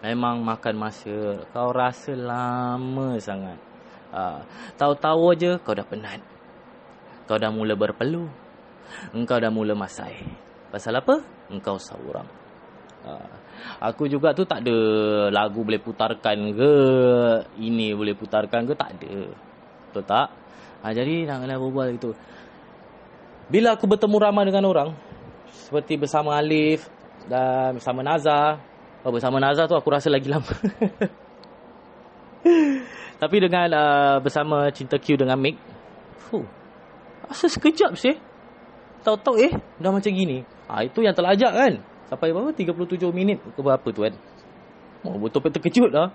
memang 0.00 0.40
makan 0.40 0.74
masa. 0.80 1.44
Kau 1.52 1.70
rasa 1.70 2.16
lama 2.16 3.20
sangat. 3.20 3.58
Ha, 4.14 4.40
tahu-tahu 4.80 5.36
aja 5.36 5.50
kau 5.60 5.76
dah 5.76 5.86
penat. 5.86 6.22
Kau 7.28 7.36
dah 7.36 7.52
mula 7.52 7.76
berpeluh. 7.76 8.30
Engkau 9.12 9.38
dah 9.38 9.50
mula 9.52 9.74
masai. 9.76 10.18
Pasal 10.72 10.98
apa? 10.98 11.22
Engkau 11.50 11.78
seorang. 11.78 12.26
Ha, 13.04 13.12
Aku 13.90 14.08
juga 14.08 14.32
tu 14.32 14.44
tak 14.48 14.64
ada 14.64 14.76
lagu 15.28 15.60
boleh 15.62 15.80
putarkan 15.80 16.52
ke 16.56 16.72
ini 17.60 17.92
boleh 17.92 18.16
putarkan 18.16 18.64
ke 18.66 18.74
tak 18.74 18.96
ada. 18.98 19.28
Betul 19.90 20.04
tak? 20.04 20.28
Ha, 20.84 20.92
jadi 20.92 21.24
nak 21.28 21.44
kena 21.44 21.60
berbual 21.60 21.96
itu. 21.96 22.10
Bila 23.48 23.76
aku 23.76 23.84
bertemu 23.84 24.16
ramai 24.16 24.44
dengan 24.48 24.64
orang 24.68 24.90
seperti 25.52 26.00
bersama 26.00 26.36
Alif 26.40 26.88
dan 27.28 27.76
bersama 27.76 28.00
Naza, 28.04 28.60
oh, 29.04 29.12
bersama 29.12 29.36
Naza 29.40 29.68
tu 29.68 29.76
aku 29.76 29.88
rasa 29.92 30.08
lagi 30.08 30.28
lama. 30.28 30.48
Tapi 33.22 33.36
dengan 33.40 33.68
uh, 33.72 34.16
bersama 34.20 34.68
Cinta 34.72 35.00
Q 35.00 35.16
dengan 35.16 35.40
Mick, 35.40 35.56
fuh, 36.28 36.44
rasa 37.24 37.48
sekejap 37.48 37.96
sih. 37.96 38.16
Tahu-tahu 39.04 39.36
eh, 39.36 39.52
dah 39.76 39.92
macam 39.92 40.08
gini. 40.08 40.40
Ah 40.64 40.80
ha, 40.80 40.88
itu 40.88 41.04
yang 41.04 41.12
terlajak 41.12 41.52
kan? 41.52 41.72
Sampai 42.08 42.32
berapa? 42.32 42.56
37 42.56 43.12
minit 43.12 43.36
ke 43.44 43.60
berapa 43.60 43.84
tu 43.92 44.00
kan? 44.00 44.16
Oh, 45.04 45.20
betul 45.20 45.44
betul 45.44 45.60
terkejut 45.60 45.92
lah. 45.92 46.08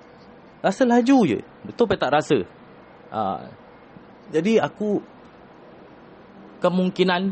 Rasa 0.65 0.89
laju 0.89 1.17
je. 1.29 1.39
Betul 1.69 1.85
betul 1.85 2.01
tak 2.01 2.11
rasa. 2.17 2.37
Ha. 3.13 3.21
Jadi 4.33 4.57
aku 4.57 5.01
kemungkinan 6.65 7.29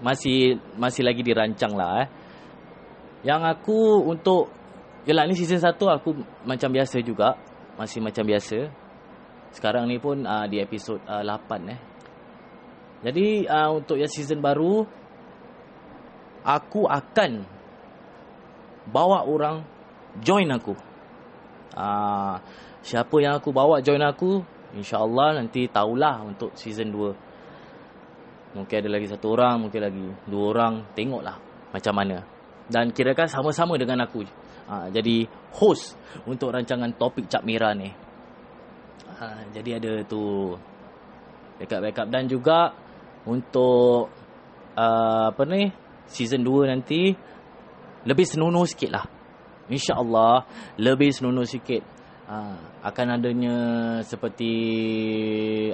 masih 0.00 0.56
masih 0.80 1.04
lagi 1.04 1.20
dirancang 1.20 1.76
lah 1.76 2.04
eh. 2.04 2.08
Yang 3.22 3.42
aku 3.54 4.02
untuk 4.02 4.50
Yalah 5.02 5.26
ni 5.26 5.34
season 5.34 5.58
1 5.58 5.78
aku 5.78 6.14
macam 6.46 6.70
biasa 6.70 7.02
juga 7.02 7.34
Masih 7.74 7.98
macam 8.02 8.22
biasa 8.22 8.70
Sekarang 9.50 9.90
ni 9.90 9.98
pun 9.98 10.22
uh, 10.22 10.46
di 10.46 10.62
episod 10.62 10.98
uh, 11.06 11.22
8 11.22 11.74
eh 11.74 11.91
Jadi 13.02 13.50
uh, 13.50 13.70
untuk 13.82 13.98
yang 13.98 14.10
season 14.10 14.38
baru 14.38 14.86
Aku 16.42 16.90
akan 16.90 17.46
bawa 18.90 19.22
orang 19.22 19.62
join 20.18 20.50
aku. 20.50 20.74
Uh, 21.72 22.36
siapa 22.82 23.14
yang 23.22 23.38
aku 23.38 23.54
bawa 23.54 23.78
join 23.78 24.02
aku, 24.02 24.42
insyaAllah 24.74 25.38
nanti 25.38 25.70
tahulah 25.70 26.26
untuk 26.26 26.50
season 26.58 26.90
2. 26.90 28.58
Mungkin 28.58 28.76
ada 28.84 28.90
lagi 28.90 29.06
satu 29.08 29.32
orang, 29.32 29.64
mungkin 29.64 29.80
lagi 29.80 30.06
dua 30.28 30.44
orang. 30.52 30.74
Tengoklah 30.92 31.40
macam 31.72 31.94
mana. 31.96 32.20
Dan 32.68 32.92
kirakan 32.92 33.24
sama-sama 33.24 33.80
dengan 33.80 34.04
aku. 34.04 34.28
Uh, 34.68 34.92
jadi 34.92 35.24
host 35.56 35.96
untuk 36.28 36.52
rancangan 36.52 36.92
topik 37.00 37.32
Cap 37.32 37.48
Merah 37.48 37.72
ni. 37.72 37.88
Uh, 39.16 39.40
jadi 39.56 39.80
ada 39.80 39.92
tu 40.04 40.52
backup-backup. 41.56 42.12
Dan 42.12 42.28
juga 42.28 42.76
untuk 43.26 44.10
uh, 44.74 45.24
apa 45.30 45.42
ni 45.46 45.70
season 46.10 46.42
2 46.42 46.72
nanti 46.72 47.14
lebih 48.02 48.26
senonoh 48.26 48.66
sikit 48.66 48.90
lah. 48.90 49.06
InsyaAllah 49.70 50.44
lebih 50.82 51.14
senonoh 51.14 51.46
sikit. 51.46 51.82
Ha, 52.22 52.36
akan 52.86 53.06
adanya 53.18 53.56
seperti 54.06 54.54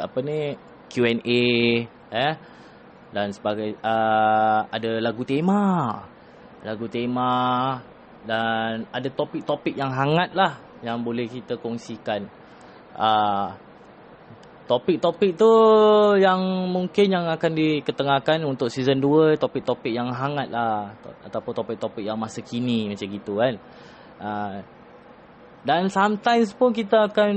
apa 0.01 0.19
ni 0.25 0.57
Q&A 0.89 1.43
eh 2.09 2.35
dan 3.13 3.29
sebagai 3.33 3.77
uh, 3.85 4.65
ada 4.69 5.01
lagu 5.01 5.23
tema 5.29 6.03
lagu 6.65 6.89
tema 6.89 7.33
dan 8.25 8.89
ada 8.91 9.09
topik-topik 9.13 9.77
yang 9.77 9.93
hangat 9.93 10.35
lah 10.35 10.59
yang 10.85 11.05
boleh 11.05 11.29
kita 11.31 11.57
kongsikan 11.57 12.27
uh, 12.97 13.55
Topik-topik 14.69 15.41
tu 15.41 15.49
yang 16.21 16.69
mungkin 16.69 17.09
yang 17.09 17.25
akan 17.25 17.57
diketengahkan 17.57 18.45
untuk 18.45 18.69
season 18.69 19.01
2 19.01 19.41
topik-topik 19.41 19.89
yang 19.89 20.13
hangat 20.13 20.53
lah 20.53 20.93
ataupun 21.25 21.57
topik-topik 21.57 22.05
yang 22.05 22.21
masa 22.21 22.45
kini 22.45 22.93
macam 22.93 23.09
gitu 23.09 23.41
kan. 23.41 23.57
Uh, 24.21 24.61
dan 25.65 25.89
sometimes 25.89 26.53
pun 26.53 26.77
kita 26.77 27.09
akan 27.09 27.33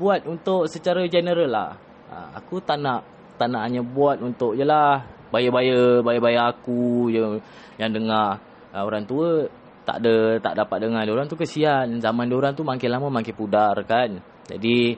buat 0.00 0.24
untuk 0.24 0.64
secara 0.72 1.04
general 1.12 1.52
lah. 1.52 1.70
Uh, 2.08 2.40
aku 2.40 2.64
tak 2.64 2.80
nak 2.80 3.04
tak 3.36 3.52
nak 3.52 3.68
hanya 3.68 3.84
buat 3.84 4.16
untuk 4.24 4.56
yalah 4.56 5.04
bayar-bayar 5.28 6.00
bayar-bayar 6.00 6.56
aku 6.56 7.12
je 7.12 7.20
yang 7.76 7.92
dengar 7.92 8.40
uh, 8.72 8.80
orang 8.80 9.04
tua 9.04 9.44
tak 9.84 10.00
ada 10.04 10.40
tak 10.40 10.56
dapat 10.56 10.88
dengar 10.88 11.04
orang 11.08 11.28
tu 11.28 11.36
kesian 11.36 12.00
zaman 12.00 12.32
orang 12.32 12.52
tu 12.56 12.64
makin 12.64 12.96
lama 12.96 13.08
makin 13.12 13.36
pudar 13.36 13.76
kan. 13.84 14.20
Jadi 14.48 14.96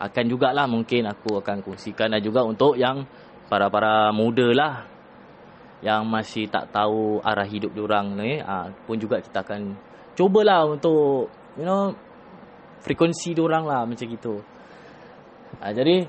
akan 0.00 0.24
jugalah 0.32 0.64
mungkin 0.64 1.04
aku 1.04 1.44
akan 1.44 1.60
kongsikan 1.60 2.16
dan 2.16 2.24
juga 2.24 2.40
untuk 2.40 2.80
yang 2.80 3.04
para-para 3.52 4.08
muda 4.16 4.48
lah. 4.56 4.74
yang 5.80 6.04
masih 6.04 6.44
tak 6.52 6.68
tahu 6.76 7.24
arah 7.24 7.48
hidup 7.48 7.72
diorang 7.72 8.12
ni 8.12 8.36
uh, 8.36 8.68
pun 8.84 9.00
juga 9.00 9.16
kita 9.16 9.40
akan 9.40 9.72
cubalah 10.12 10.68
untuk 10.68 11.32
you 11.56 11.64
know 11.64 11.96
frekuensi 12.84 13.32
diorang 13.32 13.64
lah 13.64 13.88
macam 13.88 14.04
gitu. 14.04 14.44
Uh, 15.56 15.72
jadi 15.72 16.04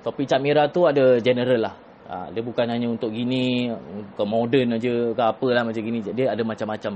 topi 0.00 0.24
cap 0.24 0.40
merah 0.40 0.72
tu 0.72 0.88
ada 0.88 1.20
general 1.20 1.60
lah. 1.60 1.74
Uh, 2.10 2.26
dia 2.32 2.42
bukan 2.42 2.66
hanya 2.66 2.88
untuk 2.90 3.12
gini, 3.12 3.70
ke 4.16 4.24
moden 4.24 4.74
aja 4.80 5.14
ke 5.14 5.22
apa 5.22 5.46
lah 5.52 5.62
macam 5.68 5.82
gini. 5.84 6.00
Dia 6.00 6.32
ada 6.32 6.42
macam-macam 6.42 6.92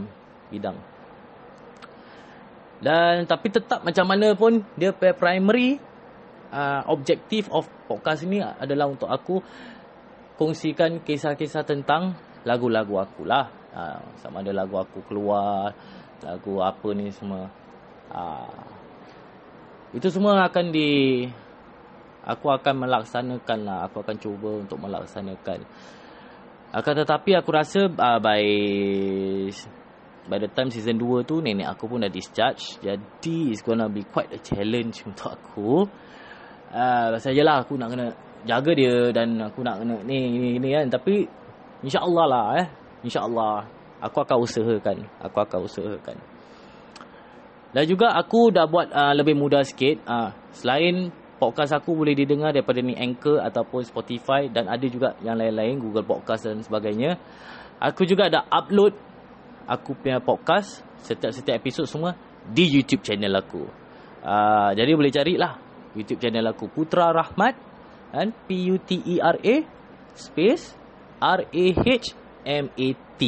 bidang. 0.48 0.76
Dan 2.82 3.28
tapi 3.28 3.52
tetap 3.52 3.84
macam 3.84 4.04
mana 4.08 4.32
pun 4.32 4.64
dia 4.80 4.96
primary 4.96 5.76
uh, 6.54 6.82
objektif 6.86 7.50
of 7.50 7.66
podcast 7.90 8.22
ini 8.22 8.38
adalah 8.38 8.86
untuk 8.86 9.10
aku 9.10 9.42
kongsikan 10.38 11.02
kisah-kisah 11.02 11.66
tentang 11.66 12.14
lagu-lagu 12.46 13.02
aku 13.02 13.26
lah. 13.26 13.50
Uh, 13.74 13.98
sama 14.22 14.46
ada 14.46 14.54
lagu 14.54 14.78
aku 14.78 15.02
keluar, 15.10 15.74
lagu 16.22 16.62
apa 16.62 16.88
ni 16.94 17.10
semua. 17.10 17.50
Uh, 18.14 18.62
itu 19.90 20.06
semua 20.10 20.46
akan 20.46 20.70
di 20.70 21.26
aku 22.22 22.46
akan 22.54 22.86
melaksanakan 22.86 23.58
lah. 23.66 23.78
Aku 23.90 24.06
akan 24.06 24.16
cuba 24.22 24.62
untuk 24.62 24.78
melaksanakan. 24.78 25.66
Akan 26.74 26.94
tetapi 26.94 27.38
aku 27.38 27.50
rasa 27.54 27.86
uh, 27.86 28.18
by 28.22 28.42
by 30.24 30.40
the 30.40 30.48
time 30.48 30.72
season 30.72 30.96
2 30.96 31.28
tu 31.28 31.44
nenek 31.44 31.68
aku 31.68 31.84
pun 31.84 32.00
dah 32.00 32.08
discharge 32.08 32.80
jadi 32.80 33.38
it's 33.52 33.60
gonna 33.60 33.92
be 33.92 34.08
quite 34.08 34.32
a 34.32 34.40
challenge 34.40 35.04
untuk 35.04 35.36
aku 35.36 35.84
uh, 36.74 37.14
je 37.14 37.42
lah 37.46 37.62
aku 37.62 37.78
nak 37.78 37.94
kena 37.94 38.06
jaga 38.44 38.70
dia 38.76 39.14
dan 39.14 39.40
aku 39.40 39.62
nak 39.62 39.80
kena 39.80 39.96
ni 40.02 40.28
ni 40.34 40.58
ni 40.58 40.68
kan. 40.74 40.90
Tapi 40.90 41.24
insyaallah 41.86 42.26
lah 42.26 42.46
eh. 42.60 42.66
Insyaallah. 43.06 43.64
Aku 44.04 44.20
akan 44.20 44.36
usahakan. 44.44 45.06
Aku 45.22 45.38
akan 45.40 45.58
usahakan. 45.64 46.16
Dan 47.74 47.84
juga 47.90 48.12
aku 48.14 48.54
dah 48.54 48.68
buat 48.68 48.92
uh, 48.92 49.14
lebih 49.16 49.34
mudah 49.34 49.64
sikit. 49.64 50.04
Uh, 50.04 50.30
selain 50.54 51.10
podcast 51.40 51.74
aku 51.74 51.96
boleh 51.96 52.14
didengar 52.14 52.54
daripada 52.54 52.78
ni 52.84 52.94
Anchor 52.94 53.42
ataupun 53.42 53.82
Spotify 53.82 54.46
dan 54.46 54.70
ada 54.70 54.86
juga 54.86 55.18
yang 55.24 55.40
lain-lain 55.40 55.82
Google 55.82 56.06
Podcast 56.06 56.46
dan 56.46 56.62
sebagainya. 56.62 57.18
Aku 57.82 58.06
juga 58.06 58.30
dah 58.30 58.46
upload 58.46 58.94
aku 59.66 59.96
punya 59.96 60.20
podcast 60.20 60.84
setiap-setiap 61.04 61.56
episod 61.58 61.88
semua 61.88 62.14
di 62.44 62.68
YouTube 62.68 63.02
channel 63.02 63.40
aku. 63.40 63.64
Uh, 64.24 64.70
jadi 64.72 64.96
boleh 64.96 65.12
carilah 65.12 65.63
YouTube 65.94 66.20
channel 66.20 66.50
aku 66.50 66.68
Putra 66.68 67.14
Rahmat 67.14 67.54
kan 68.14 68.30
P 68.46 68.70
U 68.70 68.76
T 68.78 69.02
E 69.02 69.18
R 69.18 69.38
A 69.38 69.56
space 70.14 70.74
R 71.18 71.40
A 71.46 71.66
H 71.74 72.06
M 72.44 72.70
A 72.70 72.88
T 73.18 73.20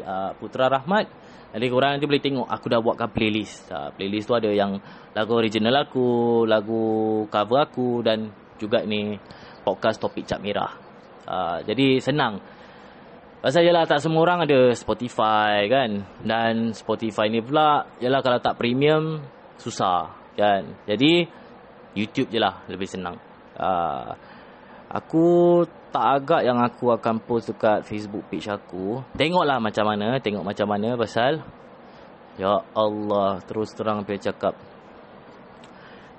uh, 0.00 0.32
Putra 0.36 0.68
Rahmat. 0.70 1.20
Jadi 1.50 1.66
korang 1.66 1.98
nanti 1.98 2.06
boleh 2.06 2.22
tengok 2.22 2.46
aku 2.46 2.66
dah 2.70 2.78
buatkan 2.78 3.10
playlist. 3.10 3.66
Uh, 3.74 3.90
playlist 3.90 4.30
tu 4.30 4.38
ada 4.38 4.46
yang 4.54 4.78
lagu 5.12 5.32
original 5.34 5.82
aku, 5.82 6.46
lagu 6.46 6.82
cover 7.26 7.66
aku 7.66 8.06
dan 8.06 8.30
juga 8.54 8.86
ni 8.86 9.18
podcast 9.66 9.98
topik 9.98 10.30
cap 10.30 10.38
merah. 10.38 10.70
Uh, 11.26 11.58
jadi 11.66 11.98
senang. 11.98 12.38
Pasal 13.40 13.64
jelah 13.64 13.88
tak 13.88 14.04
semua 14.04 14.20
orang 14.20 14.44
ada 14.44 14.76
Spotify 14.76 15.64
kan. 15.66 16.04
Dan 16.22 16.76
Spotify 16.76 17.32
ni 17.32 17.40
pula 17.40 17.88
jelah 17.98 18.20
kalau 18.20 18.38
tak 18.38 18.60
premium 18.60 19.18
susah 19.56 20.12
kan. 20.36 20.76
Jadi 20.86 21.39
YouTube 21.94 22.30
je 22.30 22.38
lah 22.38 22.62
lebih 22.70 22.86
senang. 22.86 23.18
Uh, 23.58 24.14
aku 24.90 25.62
tak 25.90 26.22
agak 26.22 26.42
yang 26.46 26.62
aku 26.62 26.94
akan 26.94 27.18
post 27.22 27.50
dekat 27.50 27.82
Facebook 27.82 28.26
page 28.30 28.46
aku. 28.46 29.02
Tengoklah 29.18 29.58
macam 29.58 29.84
mana, 29.90 30.18
tengok 30.22 30.46
macam 30.46 30.66
mana 30.70 30.94
pasal 30.94 31.42
ya 32.38 32.62
Allah 32.72 33.42
terus 33.44 33.74
terang 33.74 34.06
dia 34.06 34.30
cakap. 34.30 34.54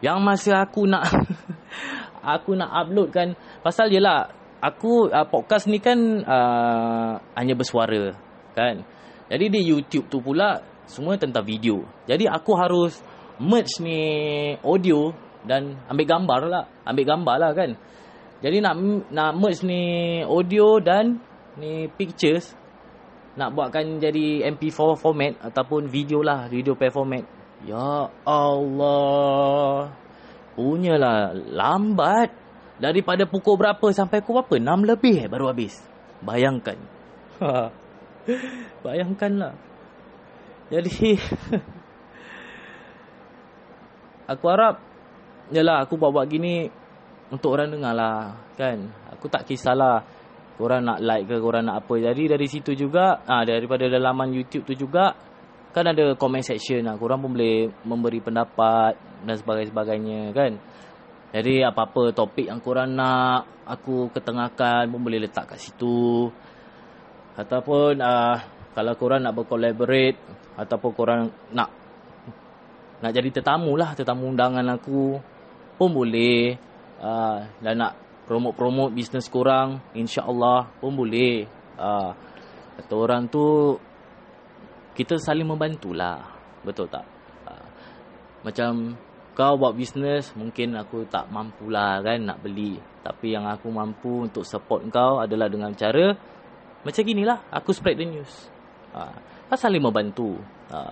Yang 0.04 0.18
masa 0.22 0.52
aku 0.66 0.90
nak 0.90 1.08
aku 2.36 2.54
nak 2.54 2.70
upload 2.86 3.10
kan 3.14 3.28
pasal 3.64 3.90
jelah 3.90 4.30
aku 4.62 5.10
uh, 5.10 5.26
podcast 5.26 5.66
ni 5.66 5.82
kan 5.82 5.98
uh, 6.22 7.18
hanya 7.40 7.56
bersuara 7.56 8.14
kan. 8.54 8.84
Jadi 9.32 9.46
di 9.48 9.62
YouTube 9.64 10.12
tu 10.12 10.20
pula 10.20 10.60
semua 10.84 11.16
tentang 11.16 11.48
video. 11.48 11.88
Jadi 12.04 12.28
aku 12.28 12.52
harus 12.60 13.00
merge 13.40 13.80
ni 13.80 14.00
audio 14.60 15.31
dan 15.46 15.78
ambil 15.90 16.06
gambar 16.06 16.40
lah, 16.50 16.66
ambil 16.86 17.06
gambar 17.06 17.36
lah 17.38 17.52
kan. 17.58 17.72
Jadi 18.42 18.58
nak 18.58 18.76
nak 19.14 19.32
merge 19.38 19.62
ni 19.62 19.82
audio 20.26 20.82
dan 20.82 21.22
ni 21.62 21.86
pictures 21.94 22.58
nak 23.38 23.56
buatkan 23.56 24.02
jadi 24.02 24.50
MP4 24.52 25.00
format 25.00 25.34
ataupun 25.40 25.88
video 25.88 26.26
lah, 26.26 26.50
video 26.50 26.76
format. 26.76 27.24
Ya 27.64 28.10
Allah. 28.26 29.94
Punyalah 30.58 31.38
lambat. 31.38 32.30
Daripada 32.82 33.30
pukul 33.30 33.62
berapa 33.62 33.94
sampai 33.94 34.26
pukul 34.26 34.42
berapa? 34.42 34.58
6 34.58 34.90
lebih 34.90 35.16
eh 35.22 35.30
baru 35.30 35.54
habis. 35.54 35.78
Bayangkan. 36.26 36.82
Bayangkanlah. 38.86 39.54
Jadi 40.74 41.14
aku 44.32 44.46
harap 44.50 44.82
yalah 45.52 45.84
aku 45.84 46.00
buat-buat 46.00 46.26
gini 46.32 46.68
untuk 47.32 47.56
orang 47.56 47.72
dengar 47.72 47.94
lah 47.96 48.36
kan. 48.60 48.92
Aku 49.16 49.32
tak 49.32 49.48
kisahlah 49.48 50.04
korang 50.60 50.84
nak 50.84 51.00
like 51.00 51.28
ke 51.28 51.36
korang 51.40 51.68
nak 51.68 51.88
apa. 51.88 51.94
Jadi 52.00 52.32
dari 52.32 52.48
situ 52.48 52.76
juga 52.76 53.24
ah 53.28 53.44
daripada 53.44 53.88
laman 53.88 54.36
YouTube 54.36 54.68
tu 54.68 54.76
juga 54.76 55.16
kan 55.72 55.88
ada 55.88 56.16
comment 56.20 56.44
section 56.44 56.84
lah. 56.84 57.00
Korang 57.00 57.24
pun 57.24 57.36
boleh 57.36 57.72
memberi 57.88 58.20
pendapat 58.20 58.96
dan 59.24 59.36
sebagainya 59.40 60.36
kan. 60.36 60.60
Jadi 61.32 61.64
apa-apa 61.64 62.12
topik 62.12 62.52
yang 62.52 62.60
korang 62.60 62.92
nak 62.92 63.64
aku 63.64 64.12
ketengahkan 64.12 64.92
pun 64.92 65.00
boleh 65.00 65.24
letak 65.24 65.56
kat 65.56 65.60
situ. 65.64 66.28
Ataupun 67.40 68.04
uh, 68.04 68.36
kalau 68.76 68.94
korang 69.00 69.24
nak 69.24 69.36
bercollaborate 69.40 70.20
ataupun 70.60 70.92
korang 70.92 71.22
nak 71.56 71.72
nak 73.02 73.12
jadi 73.16 73.34
tetamu 73.34 73.74
lah, 73.80 73.98
tetamu 73.98 74.30
undangan 74.30 74.78
aku 74.78 75.18
pun 75.82 75.90
boleh. 75.98 76.54
Uh, 77.02 77.42
nak 77.66 77.98
promote-promote 78.30 78.94
bisnes 78.94 79.26
korang, 79.26 79.82
insya-Allah 79.98 80.70
pun 80.78 80.94
boleh. 80.94 81.50
Uh, 81.82 82.14
orang 82.94 83.26
tu 83.26 83.74
kita 84.94 85.18
saling 85.18 85.50
membantulah. 85.50 86.38
Betul 86.62 86.86
tak? 86.86 87.02
Uh, 87.50 87.66
macam 88.46 88.94
kau 89.34 89.58
buat 89.58 89.74
bisnes 89.74 90.30
mungkin 90.38 90.78
aku 90.78 91.10
tak 91.10 91.26
mampu 91.34 91.72
lah 91.72 92.04
kan 92.04 92.20
nak 92.20 92.44
beli 92.44 92.76
tapi 93.00 93.32
yang 93.32 93.48
aku 93.48 93.72
mampu 93.72 94.28
untuk 94.28 94.44
support 94.44 94.84
kau 94.92 95.24
adalah 95.24 95.48
dengan 95.48 95.72
cara 95.72 96.12
macam 96.84 97.00
ginilah 97.00 97.48
aku 97.48 97.72
spread 97.72 97.96
the 97.96 98.12
news 98.12 98.52
ha 98.92 99.56
saling 99.56 99.80
membantu 99.80 100.36
ha 100.68 100.92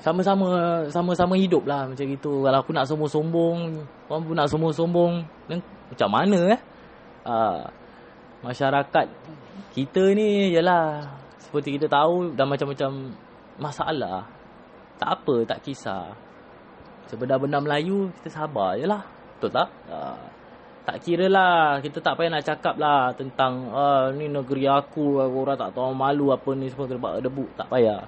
sama-sama 0.00 0.48
sama-sama 0.88 1.36
hidup 1.36 1.68
lah 1.68 1.84
macam 1.84 2.04
gitu. 2.08 2.44
Kalau 2.44 2.58
aku 2.64 2.72
nak 2.72 2.88
sombong-sombong 2.88 3.84
orang 4.08 4.22
pun 4.24 4.34
nak 4.36 4.48
sombong-sombong 4.48 5.12
macam 5.92 6.08
mana 6.08 6.56
eh? 6.56 6.60
Ha 7.28 7.68
masyarakat 8.40 9.06
kita 9.76 10.16
ni 10.16 10.56
ialah 10.56 11.04
seperti 11.36 11.76
kita 11.76 11.86
tahu 11.92 12.32
dah 12.32 12.48
macam-macam 12.48 13.12
masalah. 13.60 14.24
Tak 14.96 15.20
apa 15.20 15.34
tak 15.44 15.60
kisah. 15.64 16.16
Sebenar-benar 17.10 17.58
Melayu 17.58 18.14
Kita 18.22 18.30
sabar 18.30 18.78
je 18.78 18.86
lah 18.86 19.02
Betul 19.34 19.50
tak? 19.50 19.68
Uh, 19.90 20.22
tak 20.86 20.96
kira 21.02 21.26
lah 21.26 21.82
Kita 21.82 21.98
tak 21.98 22.14
payah 22.14 22.30
nak 22.38 22.46
cakap 22.46 22.78
lah 22.78 23.10
Tentang 23.18 23.66
uh, 23.74 24.14
Ni 24.14 24.30
negeri 24.30 24.70
aku 24.70 25.18
Orang 25.18 25.58
tak 25.58 25.74
tahu 25.74 25.90
malu 25.90 26.30
Apa 26.30 26.54
ni 26.54 26.70
semua 26.70 26.86
debu 27.18 27.50
Tak 27.58 27.66
payah. 27.66 28.06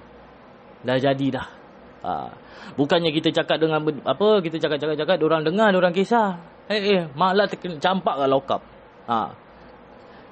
Dah 0.87 0.95
jadi 0.95 1.27
dah 1.35 1.62
uh, 2.03 2.29
Bukannya 2.75 3.09
kita 3.15 3.31
cakap 3.31 3.57
dengan 3.57 3.81
Apa 4.03 4.43
Kita 4.43 4.59
cakap-cakap-cakap 4.59 5.15
Diorang 5.17 5.41
dengar 5.47 5.71
Diorang 5.73 5.95
kisah 5.95 6.37
Eh 6.69 6.79
eh 6.79 7.01
Malah 7.15 7.47
terkena 7.49 7.79
campak 7.79 8.19
lah 8.19 8.29
lokap 8.29 8.61
uh. 9.09 9.31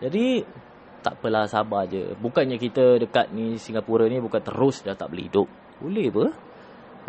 Jadi 0.04 0.44
Tak 1.02 1.20
apalah 1.20 1.48
sabar 1.48 1.88
je 1.88 2.14
Bukannya 2.20 2.60
kita 2.62 3.00
dekat 3.02 3.34
ni 3.34 3.56
Singapura 3.58 4.06
ni 4.12 4.20
Bukan 4.20 4.44
terus 4.44 4.84
dah 4.84 4.94
tak 4.94 5.10
boleh 5.10 5.26
hidup 5.28 5.48
Boleh 5.82 6.08
apa 6.12 6.26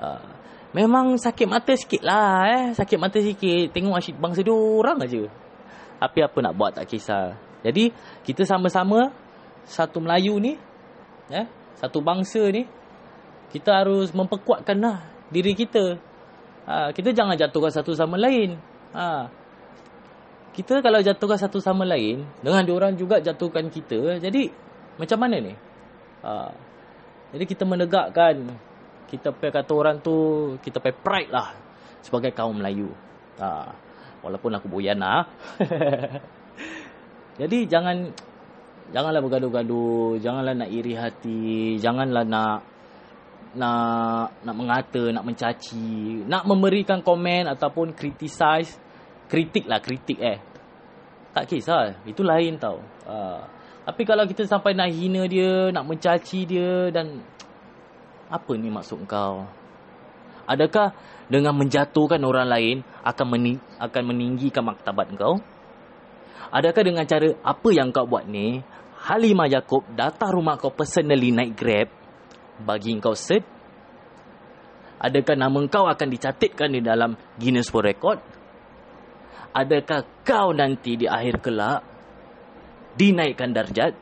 uh, 0.01 0.27
Memang 0.72 1.20
sakit 1.20 1.44
mata 1.44 1.77
sikit 1.77 2.01
lah 2.01 2.48
eh. 2.48 2.64
Sakit 2.72 2.96
mata 2.96 3.20
sikit. 3.20 3.77
Tengok 3.77 3.92
asyik 3.92 4.16
bangsa 4.16 4.40
dia 4.40 4.57
orang 4.57 5.05
aja. 5.05 5.22
Tapi 6.01 6.18
apa 6.25 6.38
nak 6.40 6.57
buat 6.57 6.72
tak 6.72 6.88
kisah. 6.88 7.37
Jadi 7.61 7.92
kita 8.25 8.48
sama-sama 8.48 9.12
satu 9.68 10.01
Melayu 10.01 10.40
ni. 10.40 10.57
Eh, 11.29 11.46
satu 11.77 12.01
bangsa 12.01 12.40
ni. 12.48 12.64
Kita 13.53 13.85
harus 13.85 14.17
memperkuatkan 14.17 14.81
lah 14.81 15.05
diri 15.29 15.53
kita. 15.53 16.01
Ha, 16.65 16.88
kita 16.97 17.12
jangan 17.12 17.37
jatuhkan 17.37 17.69
satu 17.69 17.93
sama 17.93 18.17
lain. 18.17 18.57
Ha. 18.97 19.29
Kita 20.57 20.81
kalau 20.81 21.05
jatuhkan 21.05 21.37
satu 21.37 21.61
sama 21.61 21.85
lain. 21.85 22.25
Dengan 22.41 22.65
diorang 22.65 22.97
juga 22.97 23.21
jatuhkan 23.21 23.69
kita. 23.69 24.17
Jadi 24.19 24.73
Macam 24.93 25.19
mana 25.25 25.37
ni? 25.41 25.53
Ha. 26.25 26.53
Jadi 27.33 27.45
kita 27.49 27.65
menegakkan 27.65 28.57
kita 29.09 29.29
pay 29.33 29.53
kata 29.53 29.73
orang 29.77 30.01
tu 30.01 30.17
kita 30.65 30.81
pay 30.81 30.97
pride 30.97 31.33
lah 31.33 31.53
sebagai 32.01 32.33
kaum 32.33 32.57
Melayu. 32.57 32.88
Ha. 33.41 33.73
Walaupun 34.25 34.53
aku 34.57 34.69
boyan 34.69 35.01
lah. 35.01 35.29
Jadi 37.41 37.69
jangan 37.69 38.12
janganlah 38.93 39.21
bergaduh-gaduh, 39.25 40.21
janganlah 40.21 40.53
nak 40.53 40.71
iri 40.73 40.93
hati, 40.93 41.81
janganlah 41.81 42.25
nak 42.29 42.72
nak 43.53 44.41
nak 44.45 44.55
mengata, 44.57 45.12
nak 45.12 45.25
mencaci, 45.29 46.25
nak 46.25 46.49
memberikan 46.49 47.05
komen 47.05 47.45
ataupun 47.49 47.93
criticize, 47.93 48.81
kritik 49.29 49.69
lah, 49.69 49.81
kritik 49.85 50.19
eh. 50.21 50.41
Tak 51.33 51.49
kisah, 51.49 52.05
itu 52.09 52.21
lain 52.25 52.57
tau. 52.61 52.81
Uh, 53.09 53.41
tapi 53.85 54.05
kalau 54.05 54.25
kita 54.29 54.45
sampai 54.49 54.77
nak 54.77 54.93
hina 54.93 55.25
dia, 55.29 55.69
nak 55.73 55.85
mencaci 55.88 56.49
dia 56.49 56.88
dan 56.93 57.21
apa 58.33 58.53
ni 58.57 58.73
maksud 58.73 59.05
kau? 59.05 59.45
Adakah 60.49 60.93
dengan 61.29 61.55
menjatuhkan 61.57 62.21
orang 62.25 62.49
lain 62.49 62.77
akan 63.05 63.27
mening 63.31 63.59
akan 63.81 64.03
meninggikan 64.05 64.65
maktabat 64.65 65.12
kau? 65.17 65.41
Adakah 66.53 66.83
dengan 66.85 67.05
cara 67.09 67.33
apa 67.41 67.69
yang 67.73 67.88
kau 67.93 68.05
buat 68.05 68.29
ni, 68.29 68.61
Halimah 69.09 69.49
Yaakob 69.49 69.88
datang 69.97 70.37
rumah 70.37 70.61
kau 70.61 70.71
personally 70.71 71.33
naik 71.33 71.57
Grab 71.57 72.02
bagi 72.62 72.96
kau 73.03 73.14
set? 73.18 73.42
Adakah 75.03 75.35
nama 75.35 75.59
kau 75.66 75.90
akan 75.90 76.09
dicatatkan 76.14 76.70
di 76.70 76.81
dalam 76.81 77.18
Guinness 77.35 77.75
World 77.75 77.90
Record? 77.90 78.20
Adakah 79.51 80.22
kau 80.22 80.55
nanti 80.55 80.94
di 80.94 81.11
akhir 81.11 81.42
kelak 81.42 81.83
dinaikkan 82.94 83.51
darjat? 83.51 83.98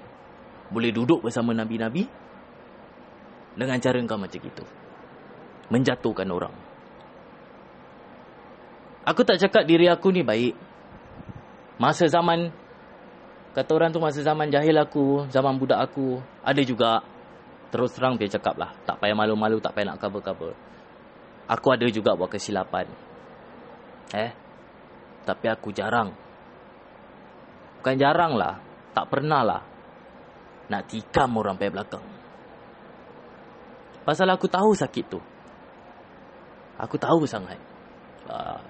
Boleh 0.71 0.93
duduk 0.93 1.25
bersama 1.25 1.57
Nabi-Nabi? 1.57 2.05
Dengan 3.57 3.81
cara 3.81 3.99
kau 4.05 4.21
macam 4.21 4.41
itu. 4.45 4.65
Menjatuhkan 5.73 6.29
orang. 6.29 6.55
Aku 9.09 9.25
tak 9.25 9.41
cakap 9.41 9.65
diri 9.65 9.89
aku 9.89 10.13
ni 10.13 10.21
baik. 10.21 10.55
Masa 11.81 12.07
zaman 12.13 12.53
Kata 13.51 13.71
orang 13.75 13.91
tu 13.91 13.99
masa 13.99 14.23
zaman 14.23 14.53
jahil 14.53 14.77
aku 14.79 15.27
Zaman 15.33 15.59
budak 15.59 15.81
aku 15.81 16.23
Ada 16.45 16.63
juga 16.63 17.03
Terus 17.71 17.95
terang 17.95 18.19
dia 18.19 18.27
cakap 18.27 18.59
lah 18.59 18.75
Tak 18.83 18.99
payah 18.99 19.15
malu-malu 19.15 19.63
Tak 19.63 19.73
payah 19.75 19.95
nak 19.95 19.99
cover-cover. 20.03 20.53
Aku 21.51 21.67
ada 21.75 21.87
juga 21.91 22.15
buat 22.15 22.31
kesilapan. 22.31 22.87
Eh? 24.15 24.31
Tapi 25.27 25.47
aku 25.51 25.71
jarang. 25.71 26.11
Bukan 27.79 27.97
jarang 27.99 28.35
lah 28.35 28.59
Tak 28.95 29.07
pernah 29.07 29.43
lah 29.47 29.63
Nak 30.71 30.83
tikam 30.91 31.31
orang 31.39 31.55
payah 31.59 31.75
belakang. 31.75 32.07
Pasal 34.01 34.27
aku 34.33 34.49
tahu 34.49 34.73
sakit 34.73 35.05
tu. 35.07 35.21
Aku 36.81 36.97
tahu 36.97 37.29
sangat. 37.29 37.61
Uh. 38.25 38.61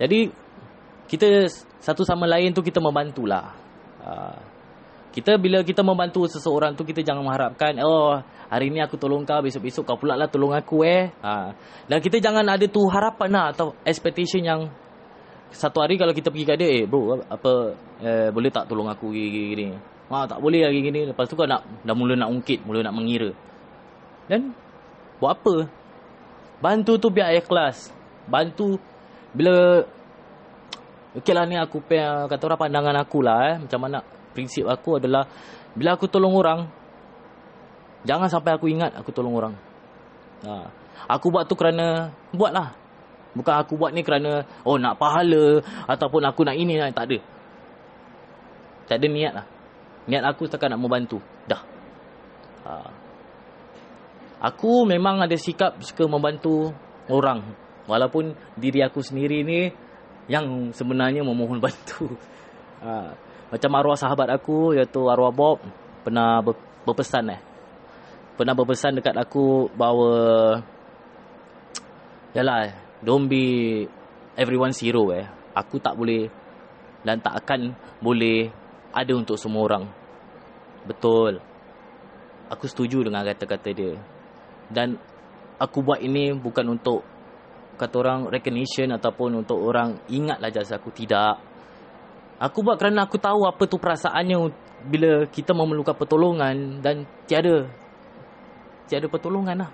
Jadi 0.00 0.32
kita 1.06 1.46
satu 1.78 2.02
sama 2.02 2.24
lain 2.24 2.56
tu 2.56 2.64
kita 2.64 2.80
membantulah. 2.80 3.52
Uh, 4.00 4.36
kita 5.14 5.38
bila 5.38 5.62
kita 5.62 5.86
membantu 5.86 6.26
seseorang 6.26 6.74
tu 6.74 6.82
kita 6.82 7.06
jangan 7.06 7.22
mengharapkan 7.22 7.78
oh 7.86 8.18
hari 8.50 8.74
ni 8.74 8.82
aku 8.82 8.98
tolong 8.98 9.22
kau 9.22 9.38
besok-besok 9.38 9.86
kau 9.86 9.94
pula 9.94 10.18
lah 10.18 10.26
tolong 10.26 10.50
aku 10.50 10.82
eh. 10.82 11.14
Uh, 11.22 11.54
dan 11.86 12.02
kita 12.02 12.18
jangan 12.18 12.42
ada 12.50 12.66
tu 12.66 12.82
harapan 12.90 13.30
lah 13.30 13.44
atau 13.54 13.78
expectation 13.86 14.42
yang 14.42 14.60
satu 15.54 15.86
hari 15.86 15.94
kalau 15.94 16.10
kita 16.10 16.34
pergi 16.34 16.46
kat 16.50 16.56
dia 16.58 16.82
eh 16.82 16.84
bro 16.90 17.22
apa 17.30 17.78
eh, 18.02 18.28
boleh 18.34 18.50
tak 18.50 18.66
tolong 18.66 18.90
aku 18.90 19.14
gini-gini. 19.14 19.78
Ha, 20.10 20.26
tak 20.26 20.42
boleh 20.42 20.66
lagi 20.66 20.82
gini. 20.82 21.10
Lepas 21.10 21.30
tu 21.30 21.38
kau 21.38 21.48
nak 21.48 21.64
dah 21.86 21.94
mula 21.96 22.18
nak 22.18 22.28
ungkit, 22.28 22.66
mula 22.66 22.84
nak 22.84 22.94
mengira. 22.94 23.30
Dan 24.26 24.52
buat 25.22 25.38
apa? 25.40 25.70
Bantu 26.58 26.98
tu 26.98 27.08
biar 27.08 27.32
ikhlas. 27.38 27.94
Bantu 28.26 28.82
bila 29.30 29.86
Okey 31.14 31.30
lah 31.30 31.46
ni 31.46 31.54
aku 31.54 31.78
punya 31.78 32.26
kata 32.26 32.42
orang 32.50 32.60
pandangan 32.66 32.96
aku 32.98 33.22
lah 33.22 33.38
eh. 33.54 33.56
Macam 33.62 33.78
mana 33.78 34.02
prinsip 34.34 34.66
aku 34.66 34.98
adalah 34.98 35.30
bila 35.78 35.94
aku 35.94 36.10
tolong 36.10 36.34
orang 36.34 36.66
jangan 38.04 38.28
sampai 38.28 38.58
aku 38.58 38.66
ingat 38.68 38.92
aku 38.98 39.10
tolong 39.14 39.34
orang. 39.34 39.54
Ha. 40.44 40.68
Aku 41.16 41.32
buat 41.32 41.48
tu 41.48 41.56
kerana 41.56 42.12
buatlah. 42.34 42.76
Bukan 43.34 43.54
aku 43.54 43.74
buat 43.74 43.90
ni 43.90 44.06
kerana 44.06 44.46
oh 44.62 44.78
nak 44.78 44.98
pahala 45.00 45.58
ataupun 45.90 46.22
aku 46.22 46.46
nak 46.46 46.54
ini 46.54 46.78
tak 46.92 47.10
ada. 47.10 47.18
Tak 48.84 48.96
ada 49.00 49.06
niat 49.08 49.32
lah. 49.32 49.46
Niat 50.04 50.22
aku 50.28 50.44
setakat 50.44 50.68
nak 50.74 50.82
membantu. 50.82 51.18
Dah. 51.48 51.62
Ha. 52.68 52.72
Aku 54.52 54.84
memang 54.84 55.24
ada 55.24 55.34
sikap 55.40 55.80
suka 55.80 56.04
membantu 56.04 56.68
orang. 57.08 57.56
Walaupun 57.88 58.36
diri 58.60 58.84
aku 58.84 59.00
sendiri 59.00 59.40
ni 59.44 59.72
yang 60.28 60.72
sebenarnya 60.72 61.24
memohon 61.24 61.60
bantu. 61.64 62.12
Ha, 62.84 63.16
macam 63.52 63.70
arwah 63.76 63.98
sahabat 63.98 64.28
aku 64.32 64.76
iaitu 64.76 65.00
arwah 65.08 65.32
Bob 65.32 65.58
pernah 66.04 66.40
ber, 66.40 66.56
berpesan 66.84 67.32
eh. 67.32 67.40
Pernah 68.34 68.54
berpesan 68.56 68.98
dekat 68.98 69.14
aku 69.14 69.70
bahawa 69.72 70.10
yalah 72.34 72.74
don't 73.04 73.30
be 73.30 73.84
everyone's 74.34 74.80
hero 74.80 75.10
eh. 75.14 75.26
Aku 75.54 75.78
tak 75.78 75.94
boleh 75.94 76.26
dan 77.04 77.20
tak 77.20 77.44
akan 77.44 77.76
boleh 78.00 78.50
ada 78.90 79.12
untuk 79.14 79.36
semua 79.36 79.68
orang. 79.68 79.84
Betul. 80.88 81.38
Aku 82.48 82.64
setuju 82.68 83.04
dengan 83.06 83.24
kata-kata 83.24 83.70
dia. 83.70 83.94
Dan 84.68 84.96
aku 85.60 85.84
buat 85.84 86.00
ini 86.00 86.32
bukan 86.34 86.74
untuk 86.74 87.06
kata 87.74 87.94
orang 88.00 88.20
recognition 88.30 88.94
ataupun 88.94 89.42
untuk 89.42 89.58
orang 89.58 89.98
ingatlah 90.10 90.50
jasa 90.50 90.78
aku 90.78 90.94
tidak 90.94 91.38
aku 92.38 92.58
buat 92.62 92.76
kerana 92.78 93.06
aku 93.06 93.16
tahu 93.18 93.46
apa 93.46 93.62
tu 93.66 93.76
perasaannya 93.78 94.38
bila 94.84 95.24
kita 95.30 95.56
memerlukan 95.56 95.96
pertolongan 95.96 96.80
dan 96.84 97.08
tiada 97.24 97.64
tiada 98.86 99.06
pertolongan 99.08 99.64
lah. 99.64 99.70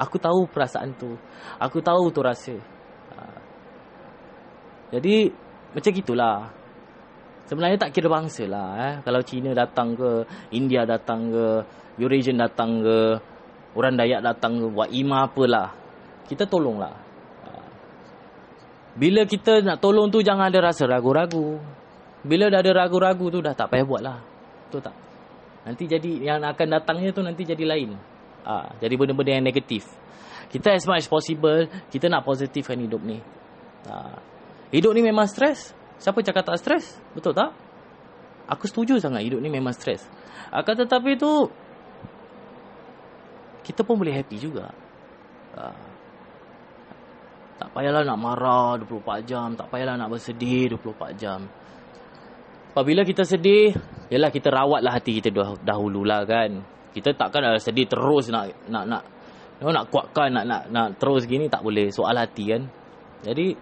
Aku 0.00 0.16
tahu 0.18 0.48
perasaan 0.48 0.96
tu. 0.96 1.14
Aku 1.60 1.78
tahu 1.84 2.10
tu 2.10 2.20
rasa. 2.24 2.56
Ha. 3.12 3.22
jadi 4.96 5.30
macam 5.72 5.90
gitulah. 5.92 6.36
Sebenarnya 7.48 7.76
tak 7.76 7.92
kira 7.92 8.08
bangsa 8.08 8.48
lah 8.48 8.68
eh. 8.80 8.94
kalau 9.04 9.20
Cina 9.20 9.52
datang 9.52 9.92
ke 9.92 10.24
India 10.56 10.88
datang 10.88 11.28
ke 11.28 11.46
Eurasian 12.00 12.40
datang 12.40 12.80
ke 12.80 13.20
orang 13.76 13.98
Dayak 13.98 14.24
datang 14.24 14.62
ke 14.62 14.66
buat 14.72 14.88
ima 14.88 15.28
apalah. 15.28 15.76
Kita 16.24 16.48
tolonglah. 16.48 17.12
Bila 18.92 19.24
kita 19.24 19.64
nak 19.64 19.80
tolong 19.80 20.12
tu 20.12 20.20
jangan 20.20 20.52
ada 20.52 20.72
rasa 20.72 20.84
ragu-ragu. 20.84 21.56
Bila 22.22 22.46
dah 22.46 22.62
ada 22.62 22.70
ragu-ragu 22.70 23.26
tu 23.34 23.42
dah 23.42 23.54
tak 23.54 23.70
payah 23.74 23.86
buat 23.86 24.02
lah. 24.02 24.18
Betul 24.70 24.80
tak? 24.86 24.96
Nanti 25.62 25.84
jadi 25.86 26.10
yang 26.34 26.42
akan 26.42 26.66
datangnya 26.78 27.10
tu 27.14 27.22
nanti 27.22 27.42
jadi 27.42 27.62
lain. 27.66 27.94
Ha, 28.42 28.78
jadi 28.82 28.94
benda-benda 28.98 29.38
yang 29.38 29.46
negatif. 29.46 29.86
Kita 30.50 30.74
as 30.74 30.86
much 30.86 31.06
as 31.06 31.10
possible, 31.10 31.70
kita 31.90 32.10
nak 32.10 32.26
positifkan 32.26 32.78
hidup 32.78 33.02
ni. 33.02 33.18
Ha, 33.86 34.18
hidup 34.74 34.94
ni 34.94 35.02
memang 35.02 35.26
stres. 35.30 35.74
Siapa 36.02 36.18
cakap 36.22 36.42
tak 36.46 36.58
stres? 36.58 36.98
Betul 37.14 37.34
tak? 37.34 37.54
Aku 38.50 38.66
setuju 38.66 38.98
sangat 38.98 39.22
hidup 39.22 39.38
ni 39.38 39.50
memang 39.50 39.70
stres. 39.70 40.02
Akan 40.50 40.74
tetapi 40.74 41.14
tu, 41.14 41.46
kita 43.62 43.86
pun 43.86 43.98
boleh 44.02 44.14
happy 44.14 44.36
juga. 44.42 44.66
Ha, 45.54 45.70
tak 47.62 47.70
payahlah 47.78 48.02
nak 48.02 48.18
marah 48.18 48.74
24 48.82 49.22
jam. 49.22 49.54
Tak 49.54 49.70
payahlah 49.70 49.94
nak 49.94 50.10
bersedih 50.10 50.74
24 50.74 51.14
jam. 51.14 51.46
Apabila 52.72 53.04
kita 53.04 53.28
sedih, 53.28 53.76
yalah 54.08 54.32
kita 54.32 54.48
rawatlah 54.48 54.96
hati 54.96 55.20
kita 55.20 55.28
dahululah 55.60 56.24
kan. 56.24 56.64
Kita 56.96 57.12
takkan 57.12 57.44
ada 57.44 57.60
sedih 57.60 57.84
terus 57.84 58.32
nak 58.32 58.48
nak 58.64 58.88
nak 58.88 59.04
nak 59.60 59.84
kuatkan 59.92 60.32
nak 60.32 60.44
nak 60.48 60.62
nak 60.72 60.86
terus 60.96 61.28
gini 61.28 61.52
tak 61.52 61.60
boleh 61.60 61.92
soal 61.92 62.16
hati 62.16 62.48
kan. 62.48 62.64
Jadi 63.28 63.52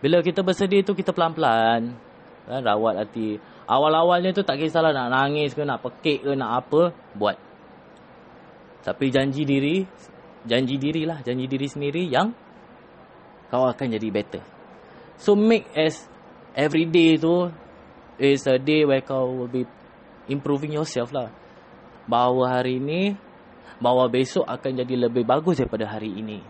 bila 0.00 0.24
kita 0.24 0.40
bersedih 0.40 0.88
tu 0.88 0.96
kita 0.96 1.12
pelan-pelan 1.12 1.92
kan 2.48 2.60
rawat 2.64 3.04
hati. 3.04 3.36
Awal-awalnya 3.68 4.32
tu 4.32 4.40
tak 4.40 4.56
kisahlah 4.56 4.96
nak 4.96 5.12
nangis 5.12 5.52
ke 5.52 5.60
nak 5.68 5.84
pekik 5.84 6.24
ke 6.24 6.32
nak 6.32 6.64
apa 6.64 6.96
buat. 7.12 7.36
Tapi 8.88 9.12
janji 9.12 9.44
diri 9.44 9.84
janji 10.48 10.80
dirilah 10.80 11.20
janji 11.20 11.44
diri 11.44 11.68
sendiri 11.68 12.08
yang 12.08 12.32
kau 13.52 13.68
akan 13.68 14.00
jadi 14.00 14.08
better. 14.08 14.40
So 15.20 15.36
make 15.36 15.68
as 15.76 16.08
every 16.56 16.88
day 16.88 17.20
tu 17.20 17.52
is 18.18 18.44
a 18.50 18.58
day 18.58 18.82
where 18.82 19.02
kau 19.02 19.30
will 19.30 19.50
be 19.50 19.64
improving 20.26 20.74
yourself 20.74 21.14
lah. 21.14 21.30
Bahawa 22.04 22.60
hari 22.60 22.82
ini, 22.82 23.14
bahawa 23.78 24.10
besok 24.10 24.44
akan 24.44 24.82
jadi 24.84 25.08
lebih 25.08 25.24
bagus 25.24 25.62
daripada 25.62 25.86
hari 25.86 26.10
ini. 26.12 26.42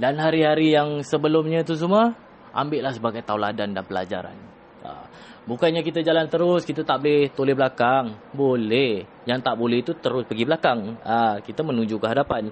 Dan 0.00 0.16
hari-hari 0.16 0.72
yang 0.72 1.04
sebelumnya 1.04 1.60
tu 1.60 1.76
semua, 1.76 2.16
ambillah 2.56 2.92
sebagai 2.96 3.20
tauladan 3.20 3.76
dan 3.76 3.84
pelajaran. 3.84 4.36
Ha. 4.80 4.90
Bukannya 5.44 5.84
kita 5.84 6.00
jalan 6.00 6.24
terus, 6.30 6.64
kita 6.64 6.88
tak 6.88 7.04
boleh 7.04 7.28
toleh 7.36 7.52
belakang. 7.52 8.16
Boleh. 8.32 9.04
Yang 9.28 9.40
tak 9.44 9.54
boleh 9.60 9.84
itu 9.84 9.92
terus 10.00 10.24
pergi 10.24 10.48
belakang. 10.48 10.96
Ha, 11.04 11.44
kita 11.44 11.60
menuju 11.60 12.00
ke 12.00 12.06
hadapan. 12.08 12.48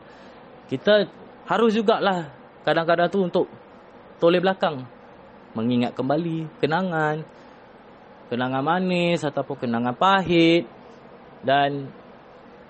Kita 0.69 1.09
harus 1.49 1.73
jugalah 1.73 2.29
kadang-kadang 2.69 3.09
tu 3.09 3.25
untuk 3.25 3.47
toleh 4.21 4.45
belakang. 4.45 4.85
Mengingat 5.57 5.97
kembali 5.97 6.61
kenangan. 6.61 7.38
Kenangan 8.29 8.65
manis 8.65 9.25
ataupun 9.25 9.65
kenangan 9.67 9.97
pahit. 9.97 10.69
Dan 11.41 11.89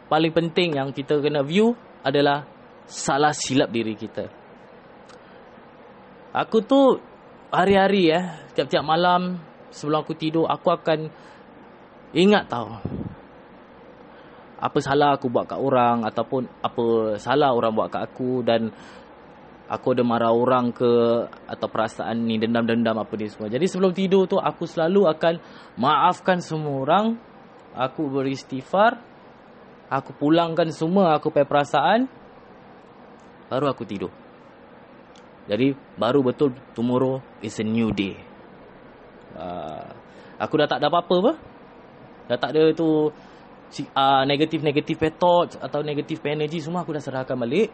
paling 0.07 0.33
penting 0.33 0.79
yang 0.79 0.95
kita 0.95 1.19
kena 1.19 1.43
view 1.43 1.75
adalah 2.03 2.47
salah 2.87 3.35
silap 3.35 3.69
diri 3.69 3.99
kita. 3.99 4.31
Aku 6.33 6.63
tu 6.63 7.01
hari-hari 7.51 8.13
eh, 8.13 8.25
tiap-tiap 8.53 8.85
malam 8.85 9.41
sebelum 9.73 10.05
aku 10.05 10.15
tidur 10.17 10.45
aku 10.49 10.69
akan 10.73 11.09
ingat 12.13 12.49
tahu 12.49 12.73
apa 14.59 14.79
salah 14.83 15.15
aku 15.15 15.31
buat 15.31 15.47
kat 15.47 15.61
orang 15.61 16.03
ataupun 16.03 16.51
apa 16.61 17.15
salah 17.23 17.55
orang 17.55 17.73
buat 17.73 17.89
kat 17.95 18.11
aku 18.11 18.43
dan 18.43 18.75
aku 19.69 19.93
ada 19.93 20.03
marah 20.03 20.33
orang 20.33 20.73
ke 20.73 20.91
atau 21.45 21.69
perasaan 21.69 22.25
ni 22.25 22.41
dendam-dendam 22.41 22.97
apa 22.97 23.13
ni 23.21 23.29
semua. 23.29 23.53
Jadi 23.53 23.69
sebelum 23.69 23.93
tidur 23.93 24.25
tu 24.25 24.41
aku 24.41 24.65
selalu 24.65 25.05
akan 25.07 25.35
maafkan 25.77 26.41
semua 26.41 26.83
orang. 26.83 27.07
Aku 27.77 28.09
beristighfar. 28.09 28.99
Aku 29.89 30.17
pulangkan 30.17 30.73
semua 30.73 31.17
aku 31.17 31.29
punya 31.31 31.45
perasaan. 31.45 32.09
Baru 33.53 33.69
aku 33.69 33.85
tidur. 33.85 34.13
Jadi 35.49 35.73
baru 35.97 36.21
betul 36.21 36.53
tomorrow 36.77 37.21
is 37.41 37.57
a 37.61 37.65
new 37.65 37.89
day. 37.93 38.17
Uh, 39.33 39.85
aku 40.37 40.61
dah 40.61 40.69
tak 40.69 40.81
ada 40.81 40.93
apa-apa 40.93 41.15
apa. 41.25 41.33
Dah 42.29 42.37
tak 42.37 42.51
ada 42.53 42.73
tu 42.77 43.09
uh, 43.09 44.23
negatif-negatif 44.29 45.01
thoughts 45.17 45.57
atau 45.57 45.81
negatif 45.81 46.21
energy 46.29 46.61
semua 46.61 46.85
aku 46.85 46.93
dah 46.93 47.01
serahkan 47.01 47.37
balik. 47.37 47.73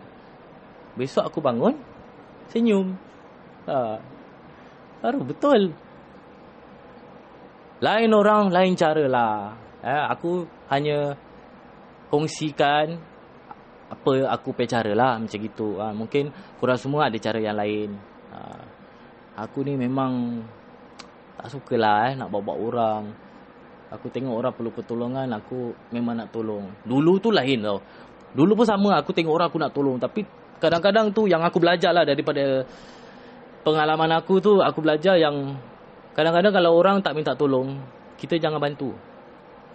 Besok 0.95 1.27
aku 1.27 1.39
bangun 1.43 1.75
senyum. 2.51 2.95
Ha. 3.67 3.99
Baru 5.03 5.27
betul. 5.27 5.75
Lain 7.83 8.11
orang, 8.15 8.49
lain 8.55 8.73
cara 8.79 9.05
lah. 9.11 9.37
Eh, 9.85 10.03
aku 10.09 10.49
hanya 10.73 11.13
kongsikan 12.09 12.97
apa 13.85 14.27
aku 14.33 14.57
punya 14.57 14.81
cara 14.81 14.93
lah 14.97 15.13
macam 15.21 15.39
gitu. 15.39 15.77
Ha, 15.83 15.93
mungkin 15.93 16.33
kurang 16.57 16.81
semua 16.81 17.11
ada 17.11 17.19
cara 17.21 17.37
yang 17.43 17.59
lain. 17.59 17.93
Ha. 18.33 18.39
Aku 19.45 19.67
ni 19.67 19.75
memang 19.75 20.41
tak 21.37 21.53
suka 21.53 21.75
lah 21.77 22.09
eh, 22.09 22.15
nak 22.17 22.31
bawa-bawa 22.31 22.57
orang. 22.57 23.03
Aku 23.93 24.09
tengok 24.11 24.35
orang 24.35 24.55
perlu 24.57 24.73
pertolongan, 24.73 25.29
aku 25.37 25.75
memang 25.93 26.19
nak 26.19 26.33
tolong. 26.33 26.67
Dulu 26.83 27.21
tu 27.21 27.31
lain 27.31 27.61
tau. 27.63 27.79
Dulu 28.35 28.59
pun 28.59 28.67
sama, 28.67 28.99
aku 28.99 29.15
tengok 29.15 29.35
orang 29.37 29.47
aku 29.53 29.59
nak 29.61 29.75
tolong. 29.77 30.01
Tapi 30.01 30.25
kadang-kadang 30.59 31.11
tu 31.15 31.27
yang 31.27 31.43
aku 31.43 31.59
belajar 31.63 31.91
lah 31.95 32.05
daripada 32.07 32.67
pengalaman 33.65 34.11
aku 34.15 34.39
tu, 34.39 34.61
aku 34.61 34.79
belajar 34.85 35.17
yang 35.17 35.57
kadang-kadang 36.13 36.53
kalau 36.53 36.77
orang 36.77 37.01
tak 37.01 37.17
minta 37.17 37.33
tolong, 37.35 37.81
kita 38.21 38.39
jangan 38.39 38.61
bantu. 38.61 38.95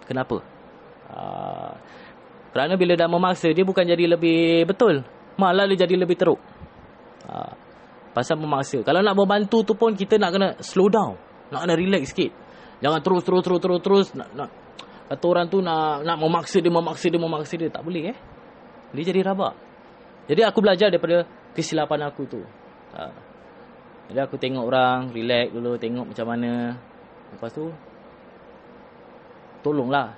Kenapa? 0.06 0.40
Uh, 1.10 1.74
kerana 2.50 2.74
bila 2.74 2.98
dah 2.98 3.06
memaksa, 3.06 3.50
dia 3.54 3.62
bukan 3.66 3.86
jadi 3.86 4.10
lebih 4.10 4.66
betul. 4.66 5.06
Malah 5.38 5.70
dia 5.70 5.86
jadi 5.86 5.94
lebih 5.94 6.18
teruk. 6.18 6.40
Uh, 7.26 7.52
pasal 8.10 8.38
memaksa. 8.38 8.82
Kalau 8.82 9.02
nak 9.02 9.14
membantu 9.14 9.62
tu 9.62 9.74
pun, 9.78 9.94
kita 9.94 10.18
nak 10.18 10.30
kena 10.34 10.48
slow 10.58 10.90
down. 10.90 11.14
Nak 11.54 11.66
kena 11.66 11.74
relax 11.78 12.10
sikit. 12.10 12.30
Jangan 12.80 13.00
terus 13.04 13.22
terus 13.22 13.42
terus 13.44 13.60
terus 13.60 13.80
terus 13.84 14.06
nak 14.16 14.28
nak 14.32 14.50
kata 15.12 15.24
orang 15.28 15.46
tu 15.52 15.60
nak 15.60 16.00
nak 16.00 16.16
memaksa 16.16 16.64
dia 16.64 16.72
memaksa 16.72 17.06
dia 17.12 17.20
memaksa 17.20 17.54
dia 17.60 17.68
tak 17.68 17.84
boleh 17.84 18.14
eh. 18.14 18.16
Dia 18.96 19.12
jadi 19.12 19.20
rabak. 19.20 19.54
Jadi 20.30 20.46
aku 20.46 20.62
belajar 20.62 20.94
daripada 20.94 21.26
kesilapan 21.58 22.06
aku 22.06 22.22
tu. 22.30 22.38
Ha. 22.94 23.10
Jadi 24.06 24.20
aku 24.22 24.38
tengok 24.38 24.62
orang, 24.62 25.10
relax 25.10 25.50
dulu, 25.50 25.74
tengok 25.74 26.06
macam 26.14 26.26
mana. 26.30 26.78
Lepas 27.34 27.50
tu 27.50 27.66
tolonglah 29.66 30.14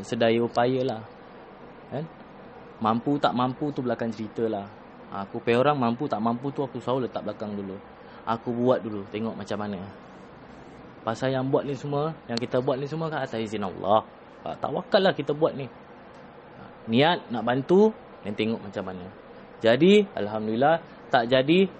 sedaya 0.00 0.40
upaya 0.40 0.80
lah. 0.80 1.02
Kan? 1.92 2.04
Mampu 2.80 3.20
tak 3.20 3.36
mampu 3.36 3.68
tu 3.68 3.84
belakang 3.84 4.08
cerita 4.08 4.48
lah. 4.48 4.64
Ha, 5.12 5.28
aku 5.28 5.44
pay 5.44 5.60
orang 5.60 5.76
mampu 5.76 6.08
tak 6.08 6.24
mampu 6.24 6.48
tu 6.56 6.64
aku 6.64 6.80
selalu 6.80 7.04
letak 7.08 7.20
belakang 7.20 7.52
dulu. 7.52 7.76
Aku 8.24 8.48
buat 8.50 8.80
dulu, 8.80 9.04
tengok 9.12 9.36
macam 9.36 9.60
mana. 9.60 9.80
Pasal 11.04 11.36
yang 11.36 11.46
buat 11.52 11.62
ni 11.68 11.76
semua, 11.76 12.16
yang 12.26 12.40
kita 12.40 12.58
buat 12.58 12.80
ni 12.80 12.88
semua 12.90 13.12
kan 13.12 13.22
atas 13.22 13.38
izin 13.38 13.62
Allah. 13.62 14.02
Ha, 14.42 14.56
tawakal 14.56 15.04
lah 15.04 15.12
kita 15.12 15.36
buat 15.36 15.52
ni. 15.52 15.68
Ha, 15.68 16.62
niat 16.90 17.28
nak 17.30 17.44
bantu, 17.44 17.94
dan 18.26 18.34
tengok 18.34 18.58
macam 18.58 18.84
mana. 18.90 19.06
Jadi, 19.62 20.02
Alhamdulillah, 20.18 20.82
tak 21.08 21.30
jadi, 21.30 21.70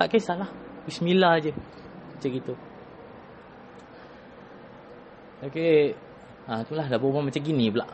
tak 0.00 0.08
kisahlah. 0.16 0.48
Bismillah 0.88 1.36
je. 1.44 1.52
Macam 1.52 2.30
gitu. 2.32 2.54
Okey. 5.44 5.92
Ha, 6.48 6.64
itulah 6.64 6.88
dah 6.88 6.98
berubah 6.98 7.20
macam 7.20 7.40
gini 7.44 7.68
pula. 7.68 7.86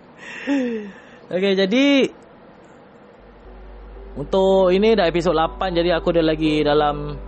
Okey, 1.36 1.52
jadi 1.52 2.08
untuk 4.16 4.72
ini 4.72 4.96
dah 4.96 5.12
episod 5.12 5.36
8 5.36 5.76
jadi 5.76 6.00
aku 6.00 6.08
dah 6.16 6.24
lagi 6.24 6.64
dalam 6.64 7.20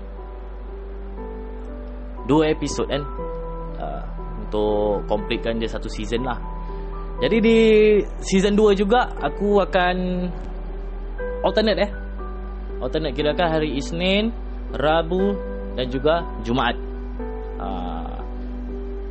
dua 2.24 2.48
episod 2.48 2.88
kan 2.88 3.04
uh, 3.76 4.04
untuk 4.40 5.04
completekan 5.04 5.60
dia 5.60 5.68
satu 5.68 5.88
season 5.92 6.24
lah 6.24 6.40
jadi 7.18 7.36
di 7.42 7.58
season 8.22 8.54
2 8.54 8.78
juga 8.78 9.10
aku 9.18 9.58
akan 9.58 9.96
alternate 11.42 11.80
eh. 11.82 11.90
Alternate 12.78 13.14
kira 13.14 13.34
kan 13.34 13.58
hari 13.58 13.74
Isnin 13.74 14.30
Rabu 14.70 15.34
dan 15.74 15.90
juga 15.90 16.22
Jumaat. 16.46 16.78
Uh, 17.58 18.18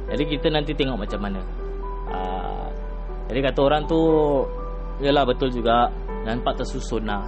jadi 0.07 0.23
kita 0.23 0.47
nanti 0.47 0.71
tengok 0.71 1.03
macam 1.03 1.19
mana. 1.19 1.41
Uh, 2.07 2.67
jadi 3.27 3.51
kata 3.51 3.59
orang 3.59 3.83
tu 3.91 3.99
Yalah 5.03 5.27
betul 5.27 5.51
juga 5.51 5.91
Nampak 6.23 6.63
tersusun 6.63 7.03
lah. 7.03 7.27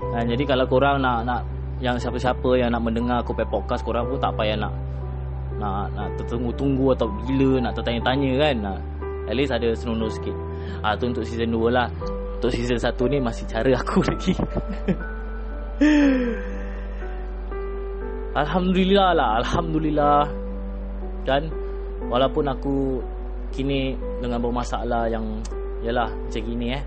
Uh, 0.00 0.24
Jadi 0.24 0.48
kalau 0.48 0.64
korang 0.64 1.04
nak 1.04 1.28
nak 1.28 1.44
Yang 1.84 2.08
siapa-siapa 2.08 2.56
yang 2.56 2.72
nak 2.72 2.82
mendengar 2.82 3.20
aku 3.20 3.36
podcast 3.36 3.84
Korang 3.84 4.08
pun 4.08 4.16
tak 4.16 4.32
payah 4.32 4.56
nak 4.56 4.72
nak 5.60 5.92
nak 5.92 6.08
tertunggu-tunggu 6.16 6.96
atau 6.96 7.04
bila 7.28 7.60
nak 7.60 7.76
tertanya-tanya 7.76 8.32
kan. 8.40 8.54
Nak 8.64 8.78
at 9.30 9.34
least 9.38 9.54
ada 9.54 9.70
senonoh 9.78 10.10
sikit. 10.10 10.34
Ah 10.82 10.98
tu 10.98 11.06
untuk 11.06 11.22
season 11.22 11.54
2 11.54 11.70
lah. 11.70 11.86
Untuk 12.42 12.50
season 12.50 12.82
1 12.82 12.90
ni 13.14 13.18
masih 13.22 13.46
cara 13.46 13.70
aku 13.78 14.02
lagi. 14.10 14.34
Alhamdulillah 18.34 19.08
lah 19.14 19.30
Alhamdulillah. 19.38 20.20
Kan 21.22 21.46
walaupun 22.10 22.50
aku 22.50 22.98
kini 23.54 23.94
dengan 24.18 24.42
bermasalah 24.42 25.06
yang 25.06 25.38
yalah 25.86 26.10
macam 26.10 26.42
gini 26.42 26.66
eh. 26.74 26.82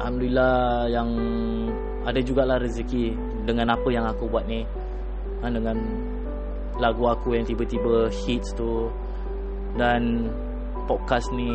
Alhamdulillah 0.00 0.88
yang 0.92 1.08
ada 2.06 2.20
jugalah 2.22 2.56
rezeki 2.62 3.16
dengan 3.44 3.74
apa 3.74 3.88
yang 3.90 4.06
aku 4.06 4.30
buat 4.30 4.46
ni. 4.46 4.62
Ha, 5.42 5.50
dengan 5.50 5.76
lagu 6.78 7.04
aku 7.08 7.34
yang 7.34 7.44
tiba-tiba 7.44 8.08
hits 8.12 8.54
tu. 8.54 8.88
Dan 9.76 10.30
podcast 10.86 11.28
ni. 11.34 11.50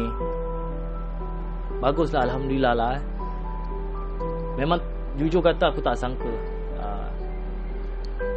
Baguslah 1.82 2.30
alhamdulillah 2.30 2.74
lah 2.78 2.91
eh. 3.00 3.04
memang 4.60 4.78
jujur 5.17 5.41
kata 5.41 5.74
aku 5.74 5.82
tak 5.82 5.98
sangka. 5.98 6.30
Uh, 6.78 7.10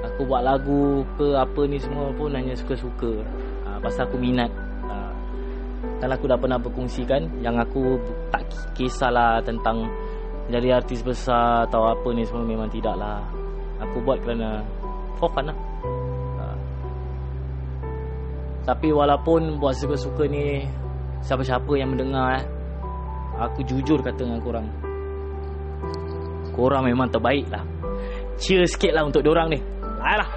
aku 0.08 0.24
buat 0.24 0.40
lagu 0.40 1.04
ke 1.20 1.36
apa 1.36 1.60
ni 1.68 1.76
semua 1.76 2.08
pun 2.16 2.32
hanya 2.32 2.56
suka-suka. 2.56 3.20
Uh, 3.68 3.78
pasal 3.84 4.08
aku 4.08 4.16
minat. 4.16 4.48
Uh, 4.88 5.12
kan 6.00 6.08
aku 6.08 6.24
dah 6.24 6.40
pernah 6.40 6.56
berkongsikan 6.56 7.28
yang 7.44 7.60
aku 7.60 8.00
tak 8.32 8.48
kisahlah 8.72 9.44
tentang 9.44 9.84
jadi 10.48 10.80
artis 10.80 11.04
besar 11.04 11.68
atau 11.68 11.84
apa 11.92 12.08
ni 12.16 12.24
semua 12.24 12.48
memang 12.48 12.68
tidak 12.72 12.96
lah 12.96 13.20
aku 13.80 14.00
buat 14.04 14.20
kerana 14.24 14.64
for 15.20 15.28
fun 15.36 15.52
lah. 15.52 15.58
Tapi 18.64 18.88
walaupun 18.96 19.60
buat 19.60 19.76
suka-suka 19.76 20.24
ni 20.24 20.64
Siapa-siapa 21.24 21.72
yang 21.80 21.96
mendengar 21.96 22.36
eh, 22.36 22.44
Aku 23.40 23.64
jujur 23.64 24.04
kata 24.04 24.28
dengan 24.28 24.44
korang 24.44 24.68
Korang 26.52 26.84
memang 26.84 27.08
terbaik 27.08 27.48
lah 27.48 27.64
Cheer 28.36 28.68
sikit 28.68 28.92
lah 28.92 29.08
untuk 29.08 29.24
diorang 29.24 29.48
ni 29.48 29.58
Ayolah 30.04 30.28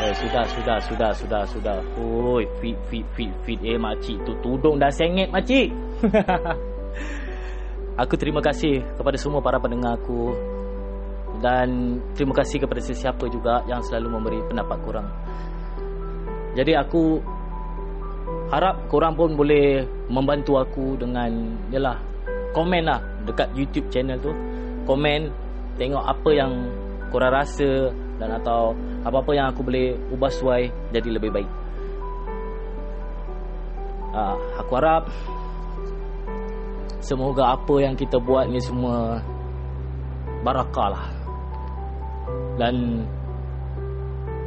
Yes 0.00 0.16
sudah, 0.20 0.44
sudah, 0.52 0.78
sudah, 0.84 1.10
sudah, 1.16 1.42
sudah. 1.48 1.76
Oi, 1.96 2.44
fit, 2.60 2.76
fit, 2.92 3.06
fit, 3.16 3.32
fit. 3.46 3.60
Eh, 3.64 3.80
makcik 3.80 4.20
tu 4.26 4.36
tudung 4.44 4.76
dah 4.76 4.92
sengit, 4.92 5.32
makcik. 5.32 5.72
aku 8.00 8.16
terima 8.16 8.40
kasih 8.40 8.80
kepada 8.96 9.20
semua 9.20 9.44
para 9.44 9.60
pendengar 9.60 10.00
aku. 10.00 10.32
Dan 11.40 12.00
terima 12.12 12.36
kasih 12.36 12.60
kepada 12.60 12.84
sesiapa 12.84 13.24
juga 13.32 13.64
yang 13.64 13.80
selalu 13.80 14.08
memberi 14.12 14.40
pendapat 14.44 14.78
kurang. 14.84 15.08
Jadi 16.52 16.76
aku 16.76 17.16
harap 18.52 18.84
korang 18.92 19.16
pun 19.16 19.38
boleh 19.38 19.86
membantu 20.10 20.60
aku 20.60 21.00
dengan 21.00 21.56
yalah 21.72 21.96
komen 22.52 22.82
lah 22.84 23.00
dekat 23.24 23.48
YouTube 23.56 23.88
channel 23.88 24.20
tu. 24.20 24.32
Komen 24.84 25.32
tengok 25.80 26.04
apa 26.04 26.30
yang 26.34 26.52
korang 27.08 27.32
rasa 27.32 27.88
dan 28.20 28.36
atau 28.36 28.76
apa-apa 29.00 29.32
yang 29.32 29.48
aku 29.48 29.64
boleh 29.64 29.96
ubah 30.12 30.28
suai 30.28 30.68
jadi 30.92 31.08
lebih 31.08 31.32
baik. 31.32 31.50
Uh, 34.12 34.36
aku 34.60 34.72
harap 34.76 35.08
semoga 37.00 37.56
apa 37.56 37.74
yang 37.80 37.96
kita 37.96 38.20
buat 38.20 38.48
ni 38.48 38.60
semua 38.60 39.20
barakah 40.44 40.88
lah. 40.92 41.06
Dan 42.60 43.04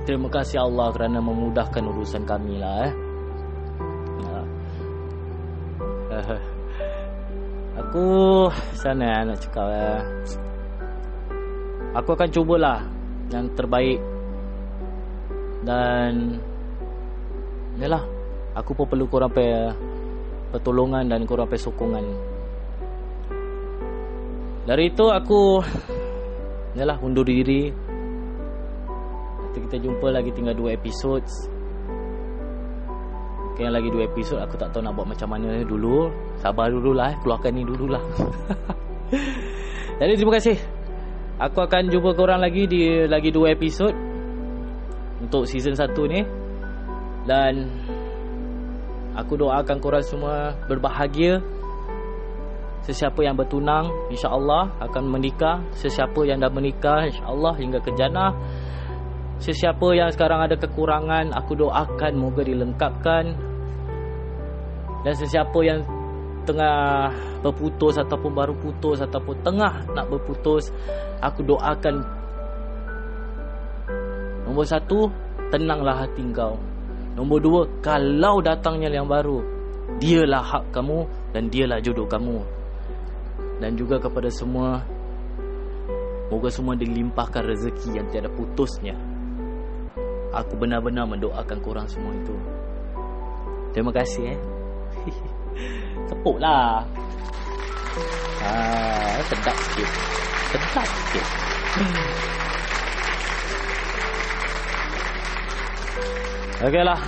terima 0.06 0.30
kasih 0.30 0.62
Allah 0.62 0.94
kerana 0.94 1.18
memudahkan 1.18 1.82
urusan 1.82 2.24
kami 2.26 2.62
lah 2.62 2.76
eh. 2.86 2.94
Uh, 6.14 6.38
aku 7.82 8.06
sana 8.78 9.26
nak 9.26 9.38
cakap 9.42 9.68
eh. 9.74 10.02
Aku 11.94 12.10
akan 12.18 12.30
cubalah 12.34 12.82
yang 13.30 13.50
terbaik 13.54 14.02
dan 15.64 16.38
yalah 17.80 18.04
aku 18.54 18.78
pun 18.78 18.86
perlu 18.86 19.10
korang 19.10 19.32
pe 19.32 19.46
pertolongan 20.54 21.10
dan 21.10 21.26
korang 21.26 21.50
pe 21.50 21.58
sokongan 21.58 22.33
dari 24.64 24.92
itu 24.92 25.06
aku 25.08 25.60
yalah 26.80 26.98
undur 27.04 27.28
diri. 27.28 27.72
Nanti 29.44 29.58
kita 29.70 29.78
jumpa 29.84 30.10
lagi 30.10 30.34
tinggal 30.34 30.58
dua 30.58 30.74
episod 30.74 31.22
Okay, 33.54 33.70
lagi 33.70 33.86
dua 33.94 34.10
episod 34.10 34.42
aku 34.42 34.58
tak 34.58 34.74
tahu 34.74 34.82
nak 34.82 34.98
buat 34.98 35.14
macam 35.14 35.30
mana 35.30 35.62
dulu. 35.62 36.10
Sabar 36.42 36.74
dululah 36.74 37.14
eh 37.14 37.18
keluarkan 37.22 37.54
ni 37.54 37.62
dululah. 37.62 38.02
Jadi 40.02 40.18
terima 40.18 40.34
kasih. 40.42 40.58
Aku 41.38 41.62
akan 41.62 41.86
jumpa 41.94 42.18
korang 42.18 42.42
lagi 42.42 42.66
di 42.66 43.06
lagi 43.06 43.30
dua 43.30 43.54
episod 43.54 43.94
untuk 45.22 45.46
season 45.46 45.78
1 45.78 45.86
ni. 46.10 46.26
Dan 47.30 47.70
aku 49.14 49.38
doakan 49.38 49.78
korang 49.78 50.02
semua 50.02 50.58
berbahagia. 50.66 51.38
Sesiapa 52.84 53.24
yang 53.24 53.40
bertunang 53.40 53.88
insya-Allah 54.12 54.76
akan 54.84 55.04
menikah, 55.08 55.64
sesiapa 55.72 56.28
yang 56.28 56.44
dah 56.44 56.52
menikah 56.52 57.08
insya-Allah 57.08 57.56
hingga 57.56 57.80
ke 57.80 57.96
jannah. 57.96 58.36
Sesiapa 59.40 59.88
yang 59.96 60.12
sekarang 60.12 60.44
ada 60.44 60.60
kekurangan, 60.60 61.32
aku 61.32 61.56
doakan 61.56 62.14
moga 62.20 62.44
dilengkapkan. 62.44 63.32
Dan 65.04 65.14
sesiapa 65.16 65.60
yang 65.64 65.80
tengah 66.44 67.12
berputus 67.40 67.96
ataupun 68.00 68.32
baru 68.36 68.56
putus 68.60 69.00
ataupun 69.00 69.36
tengah 69.44 69.88
nak 69.96 70.12
berputus 70.12 70.72
aku 71.24 71.44
doakan 71.44 72.04
nombor 74.44 74.68
satu 74.68 75.08
tenanglah 75.52 76.04
hati 76.04 76.24
kau 76.36 76.60
nombor 77.16 77.40
dua 77.40 77.62
kalau 77.80 78.44
datangnya 78.44 78.92
yang 78.92 79.08
baru 79.08 79.40
dialah 80.04 80.44
hak 80.44 80.64
kamu 80.76 81.08
dan 81.32 81.48
dialah 81.48 81.80
jodoh 81.80 82.08
kamu 82.08 82.44
dan 83.62 83.78
juga 83.78 84.02
kepada 84.02 84.30
semua 84.32 84.82
moga 86.34 86.50
semua 86.50 86.74
dilimpahkan 86.74 87.46
rezeki 87.46 88.02
yang 88.02 88.08
tiada 88.10 88.30
putusnya. 88.34 88.98
Aku 90.34 90.58
benar-benar 90.58 91.06
mendoakan 91.06 91.58
korang 91.62 91.86
semua 91.86 92.10
itu. 92.18 92.34
Terima 93.74 93.94
kasih 93.94 94.34
eh. 94.34 94.40
Tepuk 96.10 96.38
lah 96.42 96.82
ah, 98.42 99.18
Sedap 99.30 99.58
sikit. 99.58 99.90
Sedap 100.50 100.88
sikit. 100.90 101.26
Okey 106.64 106.80
lah 106.86 107.02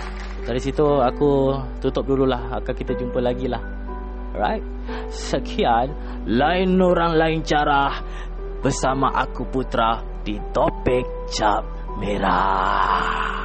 Dari 0.46 0.60
situ 0.62 0.86
aku 1.02 1.58
tutup 1.82 2.06
dululah. 2.06 2.62
Akan 2.62 2.74
kita 2.78 2.94
jumpa 2.94 3.18
lagi 3.22 3.50
lah. 3.50 3.62
Alright 4.38 4.62
Sekian 5.16 5.88
Lain 6.28 6.76
orang 6.84 7.16
lain 7.16 7.40
cara 7.48 8.04
Bersama 8.60 9.16
aku 9.16 9.48
Putra 9.48 10.04
Di 10.22 10.36
Topik 10.52 11.32
Cap 11.32 11.64
Merah 11.96 13.45